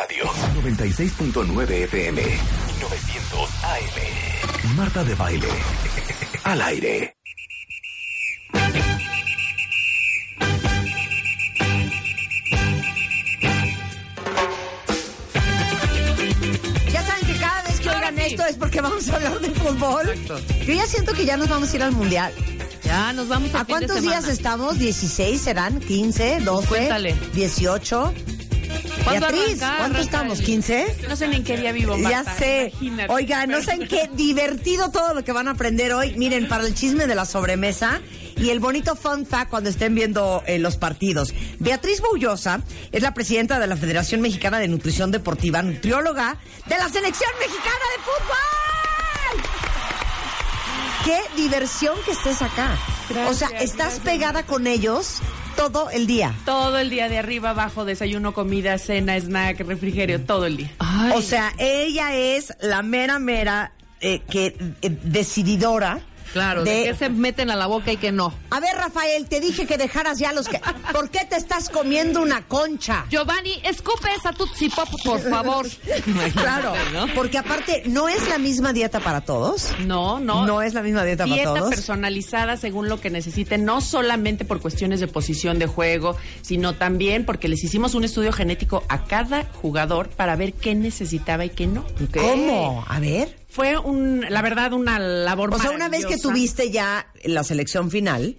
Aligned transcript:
Radio 0.00 0.26
96.9 0.62 1.70
FM 1.90 2.22
900 2.80 3.50
AM. 3.64 4.76
Marta 4.76 5.02
de 5.02 5.14
Baile. 5.16 5.48
Al 6.44 6.62
aire. 6.62 7.16
Ya 16.92 17.02
saben 17.02 17.26
que 17.26 17.40
cada 17.40 17.62
vez 17.62 17.80
que 17.80 17.88
oigan 17.88 18.18
esto 18.20 18.44
es 18.46 18.56
porque 18.56 18.80
vamos 18.80 19.08
a 19.08 19.16
hablar 19.16 19.40
de 19.40 19.50
fútbol. 19.50 20.14
Yo 20.64 20.74
ya 20.74 20.86
siento 20.86 21.12
que 21.12 21.24
ya 21.24 21.36
nos 21.36 21.48
vamos 21.48 21.72
a 21.72 21.76
ir 21.76 21.82
al 21.82 21.92
mundial. 21.92 22.32
Ya, 22.84 23.12
nos 23.12 23.28
vamos 23.28 23.54
a 23.54 23.60
¿A 23.60 23.64
cuántos 23.64 24.00
días 24.00 24.28
estamos? 24.28 24.78
¿16 24.78 25.36
serán? 25.38 25.80
¿15? 25.80 26.42
¿12? 26.44 26.66
Cuéntale. 26.66 27.14
¿18? 27.34 28.12
¿Cuándo 29.10 29.26
Beatriz? 29.28 29.58
¿cuánto 29.78 29.98
estamos? 30.00 30.40
el- 30.40 30.46
¿15? 30.46 31.08
No 31.08 31.16
sé 31.16 31.28
ni 31.28 31.36
en 31.36 31.44
qué 31.44 31.56
día 31.56 31.72
vivo, 31.72 31.96
Ya 31.96 32.22
Marta, 32.22 32.34
sé. 32.36 32.72
imagínate. 32.80 33.12
Oigan, 33.12 33.50
no 33.50 33.62
saben 33.62 33.88
qué 33.88 34.08
divertido 34.12 34.90
todo 34.90 35.14
lo 35.14 35.24
que 35.24 35.32
van 35.32 35.48
a 35.48 35.52
aprender 35.52 35.92
hoy. 35.92 36.14
Miren, 36.16 36.48
para 36.48 36.64
el 36.66 36.74
chisme 36.74 37.06
de 37.06 37.14
la 37.14 37.24
sobremesa 37.24 38.00
y 38.36 38.50
el 38.50 38.60
bonito 38.60 38.94
fun 38.96 39.26
fact 39.26 39.50
cuando 39.50 39.68
estén 39.70 39.94
viendo 39.94 40.42
eh, 40.46 40.58
los 40.58 40.76
partidos. 40.76 41.34
Beatriz 41.58 42.00
Boullosa 42.00 42.60
es 42.92 43.02
la 43.02 43.12
presidenta 43.14 43.58
de 43.58 43.66
la 43.66 43.76
Federación 43.76 44.20
Mexicana 44.20 44.58
de 44.58 44.68
Nutrición 44.68 45.10
Deportiva, 45.10 45.60
nutrióloga 45.62 46.36
de 46.66 46.76
la 46.78 46.88
Selección 46.88 47.30
Mexicana 47.40 47.84
de 47.96 48.02
Fútbol. 48.02 48.38
Qué 51.04 51.20
diversión 51.36 51.94
que 52.04 52.12
estés 52.12 52.42
acá. 52.42 52.76
o 53.28 53.34
sea, 53.34 53.48
estás 53.48 53.76
gracias. 53.76 54.00
pegada 54.00 54.42
con 54.44 54.66
ellos 54.66 55.14
todo 55.58 55.90
el 55.90 56.06
día. 56.06 56.32
Todo 56.44 56.78
el 56.78 56.88
día 56.88 57.08
de 57.08 57.18
arriba 57.18 57.50
abajo, 57.50 57.84
desayuno, 57.84 58.32
comida, 58.32 58.78
cena, 58.78 59.16
snack, 59.16 59.58
refrigerio, 59.66 60.20
todo 60.24 60.46
el 60.46 60.56
día. 60.56 60.70
O 61.16 61.20
sea, 61.20 61.52
ella 61.58 62.14
es 62.14 62.54
la 62.60 62.82
mera 62.82 63.18
mera 63.18 63.72
eh, 64.00 64.20
que 64.30 64.56
eh, 64.82 64.96
decididora. 65.02 65.98
Claro, 66.32 66.64
de, 66.64 66.84
qué 66.84 66.94
se 66.94 67.08
meten 67.08 67.50
a 67.50 67.56
la 67.56 67.66
boca 67.66 67.92
y 67.92 67.96
que 67.96 68.12
no. 68.12 68.32
A 68.50 68.60
ver, 68.60 68.74
Rafael, 68.76 69.26
te 69.26 69.40
dije 69.40 69.66
que 69.66 69.76
dejaras 69.78 70.18
ya 70.18 70.32
los 70.32 70.48
que. 70.48 70.60
¿Por 70.92 71.10
qué 71.10 71.24
te 71.24 71.36
estás 71.36 71.68
comiendo 71.68 72.20
una 72.22 72.46
concha? 72.46 73.06
Giovanni, 73.10 73.60
escupe 73.64 74.08
esa 74.16 74.32
Tutsi 74.32 74.68
Pop, 74.68 74.88
por 75.04 75.20
favor. 75.20 75.66
Claro, 76.34 76.72
¿no? 76.92 77.06
porque 77.14 77.38
aparte 77.38 77.82
no 77.86 78.08
es 78.08 78.28
la 78.28 78.38
misma 78.38 78.72
dieta 78.72 79.00
para 79.00 79.20
todos. 79.20 79.68
No, 79.86 80.18
no. 80.20 80.46
No 80.46 80.62
es 80.62 80.74
la 80.74 80.82
misma 80.82 81.04
dieta, 81.04 81.24
Dieta 81.24 81.44
para 81.50 81.60
todos. 81.60 81.70
personalizada 81.74 82.56
según 82.56 82.88
lo 82.88 83.00
que 83.00 83.10
necesiten, 83.10 83.64
no 83.64 83.80
solamente 83.80 84.44
por 84.44 84.60
cuestiones 84.60 85.00
de 85.00 85.08
posición 85.08 85.58
de 85.58 85.66
juego, 85.66 86.16
sino 86.42 86.74
también 86.74 87.24
porque 87.24 87.48
les 87.48 87.62
hicimos 87.64 87.94
un 87.94 88.04
estudio 88.04 88.32
genético 88.32 88.84
a 88.88 89.04
cada 89.04 89.44
jugador 89.62 90.08
para 90.10 90.36
ver 90.36 90.52
qué 90.54 90.74
necesitaba 90.74 91.44
y 91.44 91.50
qué 91.50 91.66
no. 91.66 91.84
¿Cómo? 92.14 92.84
A 92.88 93.00
ver. 93.00 93.36
Fue 93.58 93.76
un, 93.76 94.24
la 94.28 94.40
verdad, 94.40 94.72
una 94.72 95.00
labor 95.00 95.52
O 95.52 95.58
sea, 95.58 95.72
una 95.72 95.88
vez 95.88 96.06
que 96.06 96.16
tuviste 96.16 96.70
ya 96.70 97.08
la 97.24 97.42
selección 97.42 97.90
final, 97.90 98.36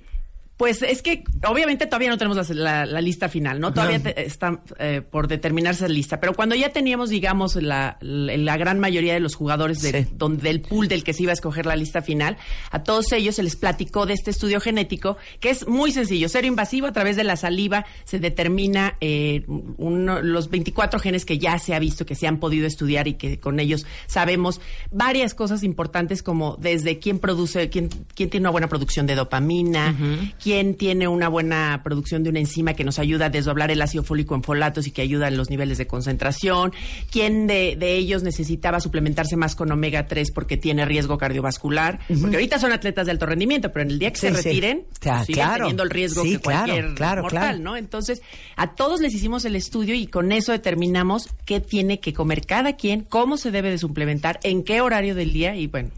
Pues 0.60 0.82
es 0.82 1.02
que 1.02 1.24
obviamente 1.48 1.86
todavía 1.86 2.10
no 2.10 2.18
tenemos 2.18 2.50
la, 2.50 2.54
la- 2.54 2.86
la 2.86 3.00
lista 3.00 3.30
final, 3.30 3.62
¿no? 3.62 3.72
Todavía 3.74 4.04
te- 4.04 4.26
está 4.26 4.62
eh, 4.78 5.02
por 5.10 5.30
determinarse 5.30 5.84
la 5.88 5.94
lista. 5.94 6.20
Pero 6.20 6.34
cuando 6.34 6.54
ya 6.54 6.74
teníamos, 6.74 7.10
digamos, 7.10 7.56
la, 7.56 7.98
gran 8.02 8.78
mayoría 8.78 9.14
de 9.14 9.22
los 9.22 9.36
jugadores 9.36 9.82
de, 9.82 10.04
Sí. 10.04 10.10
donde, 10.18 10.44
del 10.44 10.60
pool 10.60 10.90
del 10.90 11.06
que 11.06 11.14
se 11.14 11.24
iba 11.24 11.32
a 11.32 11.34
escoger 11.34 11.66
la 11.66 11.78
lista 11.78 12.02
final, 12.02 12.36
a 12.72 12.84
todos 12.84 13.10
ellos 13.14 13.36
se 13.36 13.44
les 13.44 13.56
platicó 13.56 14.06
de 14.06 14.16
este 14.16 14.32
estudio 14.32 14.60
genético, 14.60 15.16
que 15.40 15.50
es 15.50 15.66
muy 15.66 15.94
sencillo, 15.94 16.28
cero 16.28 16.46
invasivo, 16.46 16.88
a 16.88 16.92
través 16.92 17.16
de 17.16 17.23
la 17.23 17.38
saliva 17.38 17.86
se 18.04 18.20
determina 18.20 18.98
eh, 19.00 19.46
uno- 19.78 20.22
los 20.22 20.50
24 20.50 21.00
genes 21.00 21.23
que 21.23 21.38
ya 21.38 21.58
se 21.58 21.73
ha 21.73 21.80
visto, 21.80 22.06
que 22.06 22.16
se 22.16 22.28
han 22.28 22.38
podido 22.38 22.68
estudiar 22.68 23.08
y 23.08 23.14
que 23.14 23.40
con 23.40 23.62
ellos 23.62 23.86
sabemos 24.08 24.60
varias 24.92 25.34
cosas 25.34 25.64
importantes 25.64 26.22
como 26.22 26.58
desde 26.60 27.00
quién 27.00 27.20
produce, 27.20 27.70
quién, 27.70 27.88
quién 28.14 28.30
tiene 28.30 28.44
una 28.44 28.52
buena 28.52 28.67
producción 28.67 29.06
de 29.08 29.16
dopamina, 29.16 29.95
quién 30.44 30.48
tiene 30.77 31.08
una 31.08 31.27
buena 31.30 31.82
producción 31.83 32.23
de 32.23 32.30
una 32.32 32.39
enzima 32.39 32.73
que 32.73 32.83
nos 32.83 32.98
ayuda 32.98 33.26
a 33.26 33.30
desdoblar 33.30 33.70
el 33.71 33.82
ácido 33.82 34.04
fólico 34.04 34.33
en 34.36 34.42
folatos 34.43 34.87
y 34.87 34.92
que 34.92 35.02
ayuda 35.02 35.27
en 35.27 35.37
los 35.37 35.49
niveles 35.49 35.77
de 35.77 35.86
concentración, 35.86 36.71
quién 37.11 37.45
de, 37.48 37.76
de 37.77 37.95
ellos 37.95 38.23
necesitaba 38.23 38.80
suplementarse 38.80 39.36
más 39.36 39.55
con 39.55 39.71
omega 39.71 40.08
3 40.08 40.32
porque 40.32 40.58
tiene 40.58 40.86
riesgo 40.86 41.17
cardiovascular, 41.17 41.99
porque 42.21 42.38
ahorita 42.38 42.58
son 42.59 42.71
atletas 42.71 43.05
de 43.05 43.11
alto 43.11 43.26
rendimiento, 43.27 43.71
pero 43.71 43.83
en 43.83 43.92
el 43.92 43.99
día 43.99 44.11
que 44.11 44.20
Sí, 44.20 44.27
se 44.27 44.33
sí. 44.36 44.49
retiren, 44.49 44.83
Claro, 44.99 45.26
siguen 45.26 45.43
claro. 45.43 45.58
teniendo 45.65 45.83
el 45.83 45.89
riesgo 45.89 46.23
Sí, 46.23 46.32
que 46.32 46.39
cualquier 46.39 46.93
claro, 46.95 46.95
claro, 46.95 47.21
mortal. 47.23 47.64
¿no? 47.64 47.77
Entonces, 47.77 48.21
a 48.55 48.73
todos 48.76 49.02
les 49.02 49.14
hicimos 49.14 49.45
el 49.45 49.55
estudio 49.55 49.93
y 49.95 50.08
con 50.08 50.32
eso 50.32 50.52
determinamos 50.52 51.30
qué 51.45 51.59
tiene 51.59 51.99
que 51.99 52.14
comer 52.14 52.45
cada 52.45 52.73
quien, 52.73 53.02
cómo 53.02 53.38
se 53.38 53.52
debe 53.52 53.70
de 53.70 53.77
suplementar, 53.77 54.39
en 54.43 54.64
qué 54.64 54.82
horario 54.82 55.14
del 55.15 55.32
día 55.32 55.55
y 55.55 55.67
bueno. 55.67 55.89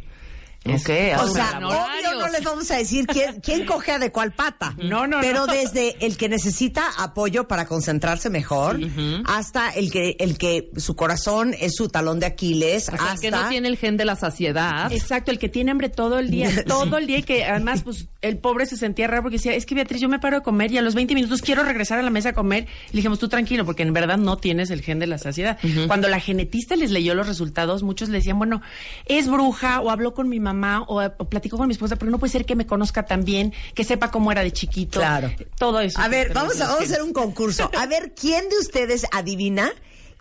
Es- 0.63 0.81
Ok, 0.81 0.89
O 0.89 1.21
Ahora, 1.21 1.31
sea, 1.31 1.57
obvio 1.59 2.19
no 2.19 2.27
les 2.27 2.43
vamos 2.43 2.69
a 2.69 2.77
decir 2.77 3.07
quién, 3.07 3.39
quién 3.41 3.65
cojea 3.65 3.97
de 3.99 4.11
cuál 4.11 4.31
pata. 4.31 4.75
No, 4.83 5.07
no, 5.07 5.19
Pero 5.21 5.47
no. 5.47 5.53
desde 5.53 5.95
el 6.05 6.17
que 6.17 6.29
necesita 6.29 6.83
apoyo 6.99 7.47
para 7.47 7.65
concentrarse 7.65 8.29
mejor, 8.29 8.79
hasta 9.25 9.69
el 9.71 9.91
que, 9.91 10.15
el 10.19 10.37
que 10.37 10.69
su 10.77 10.95
corazón 10.95 11.55
es 11.59 11.75
su 11.75 11.87
talón 11.89 12.19
de 12.19 12.25
Aquiles, 12.27 12.89
O 12.89 12.97
sea, 12.97 13.05
hasta 13.13 13.21
que 13.21 13.31
no 13.31 13.47
tiene 13.49 13.67
el 13.69 13.77
gen 13.77 13.97
de 13.97 14.05
la 14.05 14.15
saciedad. 14.15 14.91
Exacto, 14.91 15.31
el 15.31 15.39
que 15.39 15.49
tiene 15.49 15.71
hambre 15.71 15.89
todo 15.89 16.19
el 16.19 16.29
día, 16.29 16.49
todo 16.67 16.97
el 16.97 17.07
día 17.07 17.19
y 17.19 17.23
que 17.23 17.45
además 17.45 17.81
pues 17.83 18.07
el 18.21 18.37
pobre 18.37 18.65
se 18.65 18.77
sentía 18.77 19.07
raro 19.07 19.23
porque 19.23 19.37
decía, 19.37 19.53
es 19.55 19.65
que 19.65 19.73
Beatriz, 19.75 19.99
yo 20.01 20.09
me 20.09 20.19
paro 20.19 20.37
a 20.37 20.41
comer 20.43 20.71
y 20.71 20.77
a 20.77 20.81
los 20.81 20.93
20 20.95 21.15
minutos 21.15 21.41
quiero 21.41 21.63
regresar 21.63 21.97
a 21.99 22.03
la 22.03 22.09
mesa 22.11 22.29
a 22.29 22.33
comer. 22.33 22.67
Y 22.89 22.93
le 22.93 22.97
dijimos, 22.97 23.17
tú 23.19 23.29
tranquilo, 23.29 23.65
porque 23.65 23.83
en 23.83 23.93
verdad 23.93 24.17
no 24.17 24.37
tienes 24.37 24.69
el 24.69 24.81
gen 24.81 24.99
de 24.99 25.07
la 25.07 25.17
saciedad. 25.17 25.57
Cuando 25.87 26.07
la 26.07 26.19
genetista 26.19 26.75
les 26.75 26.91
leyó 26.91 27.15
los 27.15 27.27
resultados, 27.27 27.81
muchos 27.83 28.09
le 28.09 28.17
decían, 28.19 28.37
bueno, 28.37 28.61
es 29.05 29.27
bruja 29.27 29.79
o 29.81 29.89
habló 29.89 30.13
con 30.13 30.29
mi 30.29 30.39
mamá 30.39 30.50
o, 30.87 31.01
o 31.03 31.29
platicó 31.29 31.57
con 31.57 31.67
mi 31.67 31.73
esposa, 31.73 31.95
pero 31.95 32.11
no 32.11 32.19
puede 32.19 32.31
ser 32.31 32.45
que 32.45 32.55
me 32.55 32.65
conozca 32.65 33.05
tan 33.05 33.23
bien, 33.23 33.53
que 33.73 33.83
sepa 33.83 34.11
cómo 34.11 34.31
era 34.31 34.43
de 34.43 34.51
chiquito. 34.51 34.99
Claro. 34.99 35.31
Todo 35.57 35.79
eso. 35.79 35.99
A 35.99 36.07
ver, 36.07 36.33
vamos 36.33 36.59
a, 36.61 36.67
vamos 36.67 36.81
a 36.81 36.83
hacer 36.83 37.01
un 37.01 37.13
concurso. 37.13 37.69
A 37.77 37.85
ver, 37.85 38.13
¿quién 38.13 38.49
de 38.49 38.57
ustedes 38.57 39.05
adivina 39.11 39.71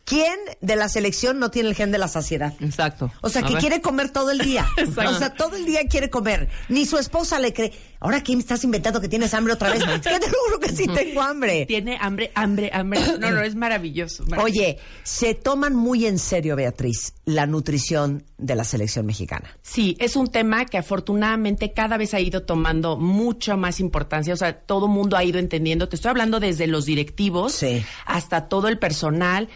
quién 0.04 0.36
de 0.60 0.76
la 0.76 0.88
selección 0.88 1.38
no 1.38 1.50
tiene 1.50 1.68
el 1.68 1.74
gen 1.74 1.90
de 1.92 1.98
la 1.98 2.08
saciedad? 2.08 2.54
Exacto. 2.60 3.10
O 3.20 3.28
sea, 3.28 3.42
A 3.42 3.46
que 3.46 3.52
ver. 3.54 3.60
quiere 3.60 3.80
comer 3.80 4.10
todo 4.10 4.30
el 4.30 4.38
día. 4.38 4.66
Exacto. 4.76 5.10
O 5.10 5.18
sea, 5.18 5.34
todo 5.34 5.56
el 5.56 5.64
día 5.66 5.80
quiere 5.88 6.10
comer. 6.10 6.48
Ni 6.68 6.86
su 6.86 6.98
esposa 6.98 7.38
le 7.38 7.52
cree. 7.52 7.72
Ahora, 8.00 8.22
¿qué 8.22 8.34
me 8.34 8.40
estás 8.40 8.64
inventando 8.64 9.00
que 9.00 9.08
tienes 9.08 9.32
hambre 9.34 9.52
otra 9.52 9.70
vez? 9.70 9.82
Es 9.82 10.00
que 10.00 10.18
te 10.20 10.28
juro 10.30 10.58
que 10.60 10.70
sí 10.70 10.86
tengo 10.86 11.20
hambre. 11.22 11.66
Tiene 11.66 11.98
hambre, 12.00 12.32
hambre, 12.34 12.70
hambre. 12.72 13.00
No, 13.18 13.30
no, 13.30 13.40
es 13.42 13.54
maravilloso. 13.54 14.24
maravilloso. 14.24 14.42
Oye, 14.44 14.78
se 15.02 15.34
toman 15.34 15.74
muy 15.76 16.06
en 16.06 16.18
serio, 16.18 16.56
Beatriz, 16.56 17.12
la 17.24 17.46
nutrición 17.46 18.24
de 18.38 18.54
la 18.54 18.64
selección 18.64 19.04
mexicana. 19.06 19.54
Sí, 19.62 19.96
es 20.00 20.16
un 20.16 20.28
tema 20.28 20.64
que 20.64 20.78
afortunadamente 20.78 21.72
cada 21.72 21.98
vez 21.98 22.14
ha 22.14 22.20
ido 22.20 22.42
tomando 22.42 22.96
mucha 22.96 23.56
más 23.56 23.80
importancia, 23.80 24.32
o 24.32 24.36
sea, 24.36 24.58
todo 24.60 24.88
mundo 24.88 25.16
ha 25.16 25.24
ido 25.24 25.38
entendiendo, 25.38 25.88
te 25.88 25.96
estoy 25.96 26.08
hablando 26.10 26.40
desde 26.40 26.66
los 26.66 26.86
directivos 26.86 27.52
Sí. 27.52 27.82
hasta 28.06 28.48
todo 28.48 28.68
el 28.68 28.78
personal, 28.78 29.48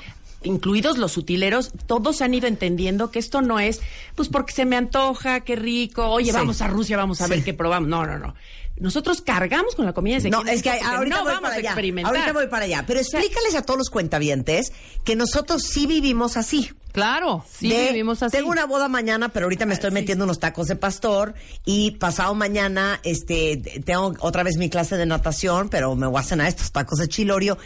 incluidos 0.45 0.99
los 0.99 1.17
utileros, 1.17 1.73
todos 1.87 2.23
han 2.23 2.35
ido 2.35 2.47
entendiendo 2.47 3.11
que 3.11 3.19
esto 3.19 3.43
no 3.43 3.59
es, 3.61 3.81
pues 4.15 4.29
porque 4.29 4.53
se 4.53 4.65
me 4.65 4.77
antoja, 4.77 5.41
qué 5.41 5.57
rico, 5.57 6.07
oye, 6.07 6.27
Sí. 6.31 6.33
vamos 6.37 6.61
a 6.63 6.69
Rusia, 6.69 6.97
vamos 6.97 7.21
a 7.21 7.27
ver 7.27 7.43
qué 7.43 7.55
probamos. 7.55 7.89
No, 7.89 8.07
no, 8.07 8.19
no. 8.19 8.35
Nosotros 8.77 9.21
cargamos 9.21 9.77
con 9.77 9.85
la 9.87 9.93
comida 9.93 10.17
desde 10.17 10.31
No, 10.31 10.43
es 10.43 10.61
que 10.61 10.71
ahorita 10.71 11.17
no 11.19 11.23
voy 11.23 11.33
vamos 11.33 11.43
para 11.43 11.55
a 11.55 11.59
allá. 11.59 11.69
experimentar. 11.71 12.13
Ahorita 12.15 12.33
voy 12.33 12.49
para 12.49 12.65
allá. 12.65 12.85
Pero 12.87 12.99
explícales 12.99 13.55
a 13.55 13.63
todos 13.63 13.79
los 13.79 13.89
cuentavientes 13.89 14.73
que 15.05 15.15
nosotros 15.15 15.63
sí 15.63 15.87
vivimos 15.87 16.37
así. 16.37 16.73
Claro, 16.91 17.45
sí 17.53 17.69
de, 17.69 17.89
vivimos 17.89 18.23
así. 18.25 18.37
Tengo 18.37 18.51
una 18.51 18.67
boda 18.67 18.89
mañana, 18.89 19.29
pero 19.29 19.47
ahorita 19.47 19.65
me 19.67 19.75
estoy 19.75 19.91
metiendo 19.93 20.25
unos 20.25 20.41
tacos 20.41 20.67
de 20.69 20.75
pastor 20.77 21.35
y 21.65 21.93
pasado 21.93 22.35
mañana 22.35 23.01
este 23.05 23.57
tengo 23.85 24.15
otra 24.21 24.43
vez 24.43 24.57
mi 24.57 24.69
clase 24.71 24.97
de 24.97 25.07
natación, 25.07 25.69
pero 25.69 25.95
me 25.97 26.07
voy 26.09 26.21
a 26.21 26.25
cenar 26.25 26.49
estos 26.49 26.73
tacos 26.73 26.99
de 26.99 27.09
chilorio. 27.09 27.59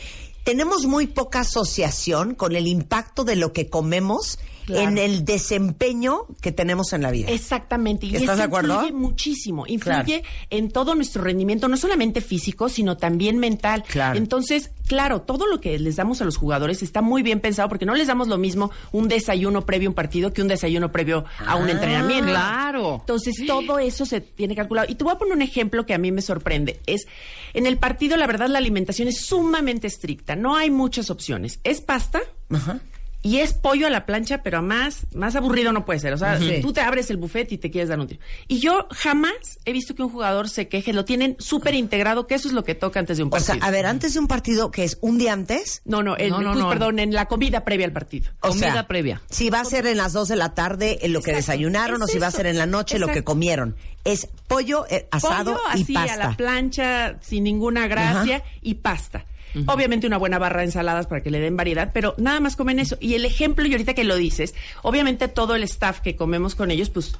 Tenemos 0.44 0.86
muy 0.86 1.06
poca 1.06 1.40
asociación 1.40 2.34
con 2.34 2.56
el 2.56 2.66
impacto 2.66 3.24
de 3.24 3.36
lo 3.36 3.52
que 3.52 3.68
comemos 3.68 4.38
Claro. 4.68 4.88
en 4.90 4.98
el 4.98 5.24
desempeño 5.24 6.26
que 6.42 6.52
tenemos 6.52 6.92
en 6.92 7.00
la 7.02 7.10
vida. 7.10 7.28
Exactamente. 7.30 8.06
Y 8.06 8.14
¿Estás 8.16 8.36
de 8.38 8.44
acuerdo? 8.44 8.74
Influye 8.74 8.92
muchísimo. 8.92 9.64
Influye 9.66 10.20
Claro. 10.20 10.22
en 10.50 10.70
todo 10.70 10.94
nuestro 10.94 11.22
rendimiento, 11.22 11.68
no 11.68 11.76
solamente 11.78 12.20
físico, 12.20 12.68
sino 12.68 12.96
también 12.98 13.38
mental. 13.38 13.82
Claro. 13.88 14.18
Entonces, 14.18 14.70
claro, 14.86 15.22
todo 15.22 15.46
lo 15.46 15.60
que 15.60 15.78
les 15.78 15.96
damos 15.96 16.20
a 16.20 16.24
los 16.26 16.36
jugadores 16.36 16.82
está 16.82 17.00
muy 17.00 17.22
bien 17.22 17.40
pensado 17.40 17.68
porque 17.68 17.86
no 17.86 17.94
les 17.94 18.06
damos 18.08 18.28
lo 18.28 18.36
mismo 18.36 18.70
un 18.92 19.08
desayuno 19.08 19.64
previo 19.64 19.88
a 19.88 19.90
un 19.90 19.94
partido 19.94 20.32
que 20.32 20.42
un 20.42 20.48
desayuno 20.48 20.92
previo 20.92 21.24
a 21.46 21.56
un 21.56 21.68
Ah, 21.68 21.70
entrenamiento. 21.72 22.26
claro. 22.30 22.96
Entonces, 23.00 23.36
todo 23.46 23.78
eso 23.78 24.04
se 24.04 24.20
tiene 24.20 24.54
calculado. 24.54 24.86
Y 24.90 24.96
te 24.96 25.04
voy 25.04 25.14
a 25.14 25.18
poner 25.18 25.34
un 25.34 25.42
ejemplo 25.42 25.86
que 25.86 25.94
a 25.94 25.98
mí 25.98 26.12
me 26.12 26.20
sorprende. 26.22 26.80
Es, 26.86 27.06
en 27.54 27.66
el 27.66 27.78
partido, 27.78 28.16
la 28.18 28.26
verdad, 28.26 28.48
la 28.48 28.58
alimentación 28.58 29.08
es 29.08 29.20
sumamente 29.24 29.86
estricta. 29.86 30.36
No 30.36 30.56
hay 30.56 30.70
muchas 30.70 31.08
opciones. 31.10 31.58
Es 31.64 31.80
pasta, 31.80 32.20
Ajá. 32.50 32.80
Y 33.20 33.38
es 33.38 33.52
pollo 33.52 33.88
a 33.88 33.90
la 33.90 34.06
plancha, 34.06 34.44
pero 34.44 34.58
a 34.58 34.62
más, 34.62 35.06
más 35.12 35.34
aburrido 35.34 35.72
no 35.72 35.84
puede 35.84 35.98
ser. 35.98 36.12
O 36.12 36.18
sea, 36.18 36.38
tú 36.62 36.72
te 36.72 36.80
abres 36.80 37.10
el 37.10 37.16
buffet 37.16 37.50
y 37.50 37.58
te 37.58 37.68
quieres 37.68 37.88
dar 37.88 37.98
un 37.98 38.06
tiro. 38.06 38.20
Y 38.46 38.60
yo 38.60 38.86
jamás 38.92 39.32
he 39.64 39.72
visto 39.72 39.96
que 39.96 40.04
un 40.04 40.08
jugador 40.08 40.48
se 40.48 40.68
queje. 40.68 40.92
Lo 40.92 41.04
tienen 41.04 41.34
súper 41.40 41.74
integrado, 41.74 42.28
que 42.28 42.36
eso 42.36 42.46
es 42.46 42.54
lo 42.54 42.62
que 42.62 42.76
toca 42.76 43.00
antes 43.00 43.16
de 43.16 43.24
un 43.24 43.30
O 43.34 43.40
sea, 43.40 43.54
partido. 43.54 43.66
a 43.66 43.70
ver, 43.72 43.86
antes 43.86 44.14
de 44.14 44.20
un 44.20 44.28
partido 44.28 44.70
que 44.70 44.84
es 44.84 44.98
un 45.00 45.18
día 45.18 45.32
antes. 45.32 45.82
no, 45.84 46.04
no, 46.04 46.16
en, 46.16 46.30
No, 46.30 46.40
no, 46.40 46.52
pues, 46.52 46.62
no. 46.62 46.68
perdón, 46.68 46.98
en 47.00 47.12
la 47.12 47.26
comida 47.26 47.64
previa 47.64 47.86
al 47.86 47.92
partido. 47.92 48.30
O 48.40 48.50
Comida 48.50 48.72
sea, 48.72 48.86
previa. 48.86 49.20
Si 49.30 49.50
va 49.50 49.60
a 49.60 49.64
ser 49.64 49.86
en 49.86 49.96
las 49.96 50.12
2 50.12 50.28
de 50.28 50.36
la 50.36 50.54
tarde 50.54 50.98
en 51.02 51.12
lo 51.12 51.20
que 51.20 51.30
Exacto, 51.32 51.52
desayunaron 51.52 52.00
o 52.02 52.06
si 52.06 52.18
va 52.20 52.28
a 52.28 52.30
ser 52.30 52.46
en 52.46 52.56
la 52.56 52.66
noche 52.66 53.00
lo 53.00 53.08
que 53.08 53.24
comieron. 53.24 53.74
Es 54.04 54.28
pollo 54.46 54.86
eh, 54.88 55.08
asado 55.10 55.54
pollo 55.56 55.60
y 55.76 55.82
así 55.82 55.92
pasta. 55.92 56.14
a 56.14 56.16
la 56.16 56.36
plancha 56.36 57.18
sin 57.20 57.42
ninguna 57.44 57.88
gracia 57.88 58.44
y 58.62 58.74
pasta. 58.76 59.24
Obviamente 59.66 60.06
una 60.06 60.16
buena 60.18 60.38
barra 60.38 60.60
de 60.60 60.66
ensaladas 60.66 61.06
para 61.06 61.22
que 61.22 61.30
le 61.30 61.40
den 61.40 61.56
variedad, 61.56 61.90
pero 61.92 62.14
nada 62.18 62.40
más 62.40 62.56
comen 62.56 62.78
eso. 62.78 62.96
Y 63.00 63.14
el 63.14 63.24
ejemplo, 63.24 63.66
y 63.66 63.72
ahorita 63.72 63.94
que 63.94 64.04
lo 64.04 64.16
dices, 64.16 64.54
obviamente 64.82 65.28
todo 65.28 65.54
el 65.54 65.62
staff 65.64 66.00
que 66.00 66.16
comemos 66.16 66.54
con 66.54 66.70
ellos, 66.70 66.90
pues 66.90 67.16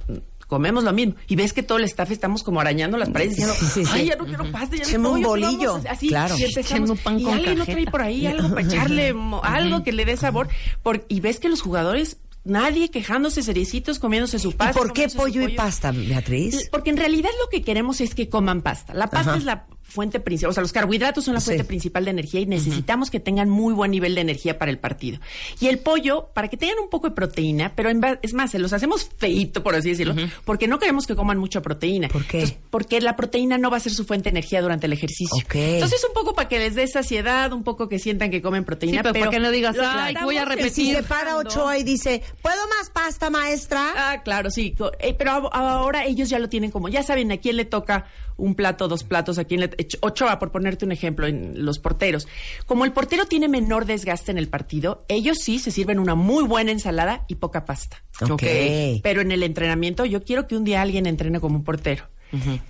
comemos 0.47 0.83
lo 0.85 0.93
mismo. 0.93 1.15
Y 1.27 1.37
ves 1.37 1.53
que 1.53 1.63
todo 1.63 1.79
el 1.79 1.85
staff 1.85 2.11
estamos 2.11 2.43
como 2.43 2.61
arañando 2.61 2.97
las 2.97 3.11
paredes 3.11 3.37
diciendo, 3.37 3.55
Sí, 3.59 3.67
sí, 3.67 3.85
sí. 3.85 3.91
ay, 3.93 4.07
ya 4.07 4.17
no 4.17 4.25
quiero 4.25 4.51
pasta, 4.51 4.77
ya 4.77 4.99
no 4.99 5.13
un 5.13 5.23
pollo, 5.23 5.35
¿qué 5.35 5.47
bolillo". 5.47 5.73
vamos 5.73 5.87
a 5.87 5.91
hacer?". 5.91 5.91
Así, 5.93 6.09
Claro. 6.09 6.39
y 6.39 6.45
empezamos, 6.45 6.99
pan 7.01 7.21
y 7.21 7.25
con 7.25 7.35
alguien 7.35 7.59
no 7.59 7.65
trae 7.67 7.85
por 7.87 8.01
ahí 8.03 8.27
algo 8.27 8.49
para 8.49 8.61
echarle, 8.67 9.15
algo 9.43 9.83
que 9.85 9.93
le 9.93 10.05
dé 10.07 10.17
sabor. 10.17 10.49
Por- 10.83 11.05
y 11.09 11.21
ves 11.21 11.39
que 11.41 11.49
los 11.49 11.61
jugadores... 11.63 12.19
Nadie 12.45 12.89
quejándose, 12.91 13.43
seriecitos, 13.43 13.99
comiéndose 13.99 14.39
su 14.39 14.51
¿Y 14.51 14.55
pasta. 14.55 14.73
por 14.81 14.95
qué 14.95 15.09
pollo 15.09 15.43
y 15.47 15.55
pasta, 15.55 15.91
Beatriz? 15.93 16.69
porque 16.71 16.89
en 16.89 16.97
realidad 16.97 17.29
lo 17.43 17.51
que 17.51 17.63
queremos 17.63 18.01
es 18.01 18.15
que 18.15 18.31
coman 18.31 18.63
pasta. 18.63 18.95
La 18.95 19.09
pasta 19.09 19.33
Ajá. 19.33 19.39
es 19.39 19.45
la 19.45 19.67
fuente 19.89 20.21
principal, 20.21 20.51
o 20.51 20.53
sea, 20.53 20.61
los 20.63 20.73
carbohidratos 20.73 21.25
son 21.25 21.35
la 21.35 21.41
fuente 21.41 21.63
Sí. 21.65 21.69
principal 21.69 22.05
de 22.05 22.11
energía 22.13 22.41
y 22.41 22.47
necesitamos 22.47 23.11
que 23.11 23.21
tengan 23.21 23.49
muy 23.49 23.73
buen 23.75 23.91
nivel 23.91 24.15
de 24.15 24.21
energía 24.21 24.59
para 24.59 24.71
el 24.71 24.79
partido. 24.79 25.19
Y 25.61 25.67
el 25.69 25.79
pollo, 25.79 26.29
para 26.35 26.49
que 26.49 26.57
tengan 26.57 26.79
un 26.79 26.89
poco 26.91 27.09
de 27.09 27.15
proteína, 27.15 27.73
pero 27.75 27.89
en 27.91 28.01
va- 28.03 28.19
es 28.23 28.35
más, 28.35 28.51
se 28.51 28.59
los 28.59 28.73
hacemos 28.73 29.09
feito, 29.17 29.63
por 29.63 29.75
así 29.75 29.89
decirlo, 29.91 30.15
porque 30.45 30.69
no 30.69 30.79
queremos 30.79 31.07
que 31.07 31.17
coman 31.17 31.39
mucha 31.39 31.63
proteína. 31.63 32.09
¿Por 32.09 32.25
qué? 32.27 32.57
porque 32.71 33.01
la 33.01 33.17
proteína 33.17 33.57
no 33.59 33.71
va 33.71 33.79
a 33.79 33.81
ser 33.81 33.93
su 33.93 34.05
fuente 34.05 34.25
de 34.25 34.31
energía 34.39 34.61
durante 34.63 34.87
el 34.87 34.93
ejercicio. 34.93 35.43
Ok. 35.45 35.55
Entonces, 35.55 36.05
un 36.07 36.13
poco 36.15 36.35
para 36.35 36.49
que 36.49 36.59
les 36.59 36.75
dé 36.75 36.87
saciedad, 36.87 37.53
un 37.53 37.65
poco 37.65 37.89
que 37.89 37.99
sientan 37.99 38.31
que 38.31 38.43
comen 38.43 38.65
proteína. 38.65 38.99
Sí, 38.99 39.03
pero 39.03 39.19
para 39.19 39.31
que 39.31 39.41
no 39.41 39.51
digas, 39.51 39.77
"Ay, 39.81 40.15
voy 40.23 40.37
a 40.37 40.45
repetir". 40.45 40.71
Si 40.71 40.93
se 40.95 41.03
para. 41.03 41.37
Ochoa 41.39 41.79
y 41.79 41.83
dice, 41.85 42.23
¿puedo 42.43 42.57
más 42.79 42.91
pasta, 42.91 43.31
maestra? 43.31 43.93
Ah, 43.97 44.23
claro, 44.23 44.51
sí. 44.51 44.75
Eh, 45.01 45.15
pero 45.15 45.31
ahora 45.55 46.05
ellos 46.05 46.29
ya 46.29 46.39
lo 46.39 46.49
tienen 46.49 46.71
como, 46.71 46.89
ya 46.89 47.03
saben 47.03 47.31
a 47.33 47.37
quién 47.39 47.57
le 47.57 47.65
toca 47.65 48.07
un 48.37 48.55
plato, 48.55 48.87
dos 48.89 49.03
platos, 49.03 49.39
a 49.39 49.45
quién 49.45 49.61
le... 49.61 49.71
Ochoa, 50.01 50.39
por 50.39 50.51
ponerte 50.51 50.85
un 50.85 50.93
ejemplo, 50.93 51.27
en 51.27 51.65
los 51.65 51.79
porteros. 51.79 52.29
Como 52.67 52.85
el 52.85 52.93
portero 52.93 53.27
tiene 53.27 53.49
menor 53.49 53.85
desgaste 53.85 54.31
en 54.31 54.39
el 54.39 54.49
partido, 54.49 55.05
ellos 55.09 55.39
sí 55.41 55.59
se 55.59 55.71
sirven 55.71 55.99
una 55.99 56.15
muy 56.15 56.45
buena 56.45 56.73
ensalada 56.73 57.25
y 57.29 57.37
poca 57.37 57.65
pasta. 57.65 58.03
Ok. 58.29 58.43
Pero 59.03 59.21
en 59.21 59.33
el 59.33 59.43
entrenamiento, 59.43 60.05
yo 60.05 60.23
quiero 60.23 60.47
que 60.47 60.57
un 60.57 60.65
día 60.65 60.83
alguien 60.83 61.07
entrene 61.07 61.41
como 61.41 61.57
un 61.57 61.65
portero. 61.65 62.05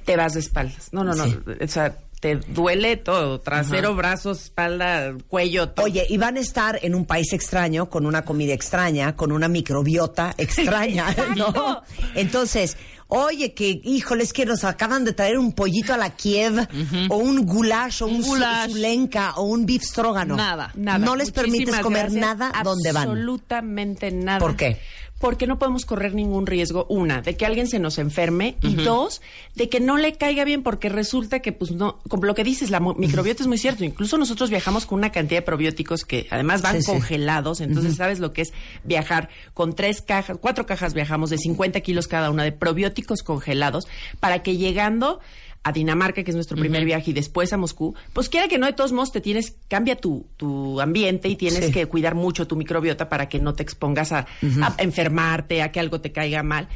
Te 0.04 0.16
vas 0.16 0.34
de 0.34 0.40
espaldas. 0.40 0.92
No, 0.92 1.02
no, 1.02 1.14
no. 1.14 1.24
Sí. 1.26 1.36
O 1.60 1.66
sea, 1.66 1.96
te 2.20 2.36
duele 2.36 2.96
todo. 2.96 3.40
Trasero, 3.40 3.94
brazos, 3.94 4.44
espalda, 4.44 5.14
cuello, 5.28 5.70
todo. 5.70 5.86
Oye, 5.86 6.06
y 6.08 6.16
van 6.16 6.36
a 6.36 6.40
estar 6.40 6.78
en 6.82 6.94
un 6.94 7.04
país 7.04 7.32
extraño, 7.32 7.88
con 7.88 8.06
una 8.06 8.24
comida 8.24 8.52
extraña, 8.52 9.16
con 9.16 9.32
una 9.32 9.48
microbiota 9.48 10.34
extraña, 10.38 11.14
¿no? 11.36 11.82
Entonces, 12.14 12.76
oye, 13.08 13.54
que, 13.54 13.80
híjoles, 13.84 14.32
que 14.32 14.46
nos 14.46 14.64
acaban 14.64 15.04
de 15.04 15.12
traer 15.12 15.38
un 15.38 15.52
pollito 15.52 15.92
a 15.92 15.96
la 15.96 16.10
Kiev, 16.10 16.68
o 17.08 17.16
un 17.16 17.44
goulash, 17.44 18.02
o 18.02 18.06
un, 18.06 18.16
Un 18.16 18.70
zulenka, 18.70 19.34
o 19.36 19.42
un 19.42 19.66
beef 19.66 19.82
strogano. 19.82 20.36
Nada, 20.36 20.72
Nada. 20.74 20.98
No 20.98 21.16
les 21.16 21.30
permites 21.30 21.76
comer 21.80 22.10
gracias. 22.10 22.20
nada 22.20 22.52
donde 22.62 22.92
van. 22.92 23.08
Absolutamente 23.08 24.10
nada. 24.10 24.38
¿Por 24.38 24.56
qué? 24.56 24.78
Porque 25.18 25.46
no 25.46 25.58
podemos 25.58 25.84
correr 25.84 26.14
ningún 26.14 26.46
riesgo, 26.46 26.86
una, 26.88 27.22
de 27.22 27.36
que 27.36 27.44
alguien 27.44 27.66
se 27.66 27.78
nos 27.78 27.98
enferme. 27.98 28.56
Y 28.62 28.76
dos, 28.76 29.20
de 29.56 29.68
que 29.68 29.80
no 29.80 29.96
le 29.96 30.12
caiga 30.14 30.44
bien 30.44 30.62
porque 30.62 30.88
resulta 30.88 31.40
que, 31.40 31.52
pues 31.52 31.72
no, 31.72 31.98
como 32.08 32.24
lo 32.24 32.34
que 32.34 32.44
dices, 32.44 32.70
la 32.70 32.78
microbiota 32.80 33.42
es 33.42 33.48
muy 33.48 33.58
cierto. 33.58 33.84
Incluso 33.84 34.16
nosotros 34.16 34.48
viajamos 34.50 34.86
con 34.86 34.98
una 34.98 35.10
cantidad 35.10 35.38
de 35.40 35.42
probióticos 35.42 36.04
que 36.04 36.26
además 36.30 36.62
van 36.62 36.76
Sí, 36.76 36.82
sí. 36.82 36.86
congelados, 36.92 37.60
entonces 37.60 37.96
sabes 37.96 38.20
lo 38.20 38.32
que 38.32 38.42
es 38.42 38.52
viajar 38.84 39.28
con 39.54 39.74
tres 39.74 40.02
cajas, 40.02 40.36
cuatro 40.40 40.66
cajas 40.66 40.94
viajamos 40.94 41.30
de 41.30 41.38
50 41.38 41.80
kilos 41.80 42.06
cada 42.06 42.30
una 42.30 42.44
de 42.44 42.52
probióticos 42.52 43.22
congelados 43.22 43.88
para 44.20 44.42
que 44.42 44.56
llegando 44.56 45.20
a 45.64 45.72
Dinamarca, 45.72 46.22
que 46.24 46.30
es 46.30 46.34
nuestro 46.34 46.56
primer 46.56 46.84
viaje, 46.84 47.10
y 47.10 47.14
después 47.14 47.52
a 47.52 47.56
Moscú, 47.56 47.94
pues 48.12 48.28
quiera 48.28 48.48
que 48.48 48.58
no, 48.58 48.66
de 48.66 48.72
todos 48.72 48.92
modos 48.92 49.12
te 49.12 49.20
tienes, 49.20 49.56
cambia 49.68 49.96
tu, 49.96 50.26
tu 50.36 50.80
ambiente 50.80 51.28
y 51.28 51.36
tienes 51.36 51.66
Sí. 51.66 51.72
que 51.72 51.86
cuidar 51.86 52.14
mucho 52.14 52.46
tu 52.46 52.56
microbiota 52.56 53.08
para 53.08 53.28
que 53.28 53.38
no 53.38 53.52
te 53.54 53.62
expongas 53.62 54.12
a, 54.12 54.26
a 54.62 54.74
enfermarte, 54.78 55.60
a 55.62 55.70
que 55.72 55.80
algo 55.80 56.00
te 56.00 56.12
caiga 56.12 56.42
mal. 56.42 56.68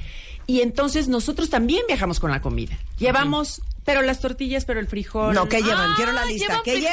Y 0.46 0.60
entonces 0.60 1.08
nosotros 1.08 1.48
también 1.50 1.82
viajamos 1.86 2.18
con 2.20 2.30
la 2.30 2.40
comida. 2.40 2.76
Llevamos, 2.98 3.62
pero 3.84 4.02
las 4.02 4.20
tortillas, 4.20 4.64
pero 4.64 4.80
el 4.80 4.86
frijol. 4.86 5.34
No, 5.34 5.48
¿qué 5.48 5.62
llevan? 5.62 5.90
Ah, 5.90 5.94
Quiero 5.96 6.12
la 6.12 6.24
lista. 6.24 6.60
¿Qué 6.64 6.72
frijoles, 6.72 6.90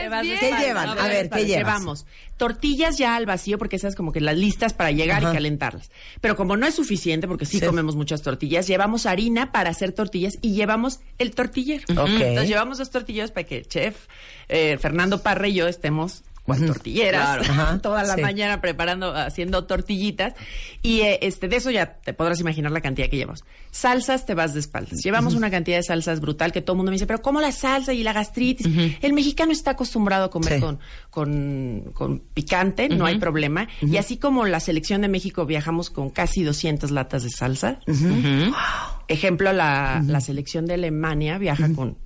llevan? 0.00 0.22
Bien. 0.22 0.38
¿Qué 0.40 0.50
llevan? 0.58 0.88
A 0.98 1.06
ver, 1.08 1.30
¿qué 1.30 1.44
llevas? 1.46 1.48
Llevamos 1.78 2.06
tortillas 2.36 2.98
ya 2.98 3.14
al 3.14 3.24
vacío, 3.26 3.56
porque 3.58 3.76
esas 3.76 3.94
como 3.94 4.10
que 4.10 4.20
las 4.20 4.36
listas 4.36 4.72
para 4.74 4.90
llegar 4.90 5.22
Ajá. 5.22 5.30
y 5.30 5.34
calentarlas. 5.34 5.90
Pero 6.20 6.34
como 6.34 6.56
no 6.56 6.66
es 6.66 6.74
suficiente, 6.74 7.28
porque 7.28 7.46
sí, 7.46 7.60
Sí. 7.60 7.66
comemos 7.66 7.94
muchas 7.94 8.22
tortillas, 8.22 8.66
llevamos 8.66 9.06
harina 9.06 9.52
para 9.52 9.70
hacer 9.70 9.92
tortillas 9.92 10.34
y 10.42 10.54
llevamos 10.54 11.00
el 11.18 11.32
tortillero. 11.32 11.84
Ok. 11.90 12.08
Entonces 12.08 12.48
llevamos 12.48 12.78
dos 12.78 12.90
tortilleros 12.90 13.30
para 13.30 13.46
que 13.46 13.62
chef 13.62 14.06
eh, 14.48 14.76
Fernando 14.78 15.22
Parra 15.22 15.46
y 15.46 15.54
yo 15.54 15.68
estemos 15.68 16.24
con 16.44 16.66
tortilleras 16.66 17.46
Claro. 17.46 17.80
Toda 17.80 18.02
la 18.02 18.16
Sí. 18.16 18.20
mañana 18.20 18.60
preparando, 18.60 19.14
haciendo 19.14 19.64
tortillitas. 19.64 20.34
Y 20.82 21.00
eh, 21.02 21.20
este 21.22 21.46
de 21.48 21.56
eso 21.56 21.70
ya 21.70 21.94
te 21.94 22.12
podrás 22.14 22.40
imaginar 22.40 22.72
la 22.72 22.80
cantidad 22.80 23.08
que 23.08 23.16
llevamos. 23.16 23.44
Salsas 23.70 24.26
te 24.26 24.34
vas 24.34 24.52
de 24.54 24.60
espaldas. 24.60 25.02
Llevamos 25.02 25.34
una 25.34 25.50
cantidad 25.50 25.76
de 25.76 25.82
salsas 25.82 26.20
brutal 26.20 26.52
que 26.52 26.60
todo 26.60 26.74
el 26.74 26.78
mundo 26.78 26.90
me 26.90 26.96
dice, 26.96 27.06
pero 27.06 27.22
¿cómo 27.22 27.40
la 27.40 27.52
salsa 27.52 27.92
y 27.92 28.02
la 28.02 28.12
gastritis? 28.12 28.66
El 29.00 29.12
mexicano 29.12 29.52
está 29.52 29.70
acostumbrado 29.72 30.24
a 30.26 30.30
comer 30.30 30.54
Sí. 30.54 30.60
con, 30.60 30.80
con, 31.10 31.90
con 31.94 32.18
picante, 32.18 32.88
no 32.88 33.06
hay 33.06 33.18
problema. 33.18 33.68
Y 33.80 33.96
así 33.96 34.16
como 34.16 34.44
la 34.44 34.60
selección 34.60 35.00
de 35.02 35.08
México 35.08 35.46
viajamos 35.46 35.90
con 35.90 36.10
casi 36.10 36.42
200 36.42 36.90
latas 36.90 37.22
de 37.22 37.30
salsa. 37.30 37.78
Ejemplo, 39.08 39.52
la, 39.52 40.02
la 40.06 40.20
selección 40.20 40.66
de 40.66 40.74
Alemania 40.74 41.38
viaja 41.38 41.72
con 41.74 41.98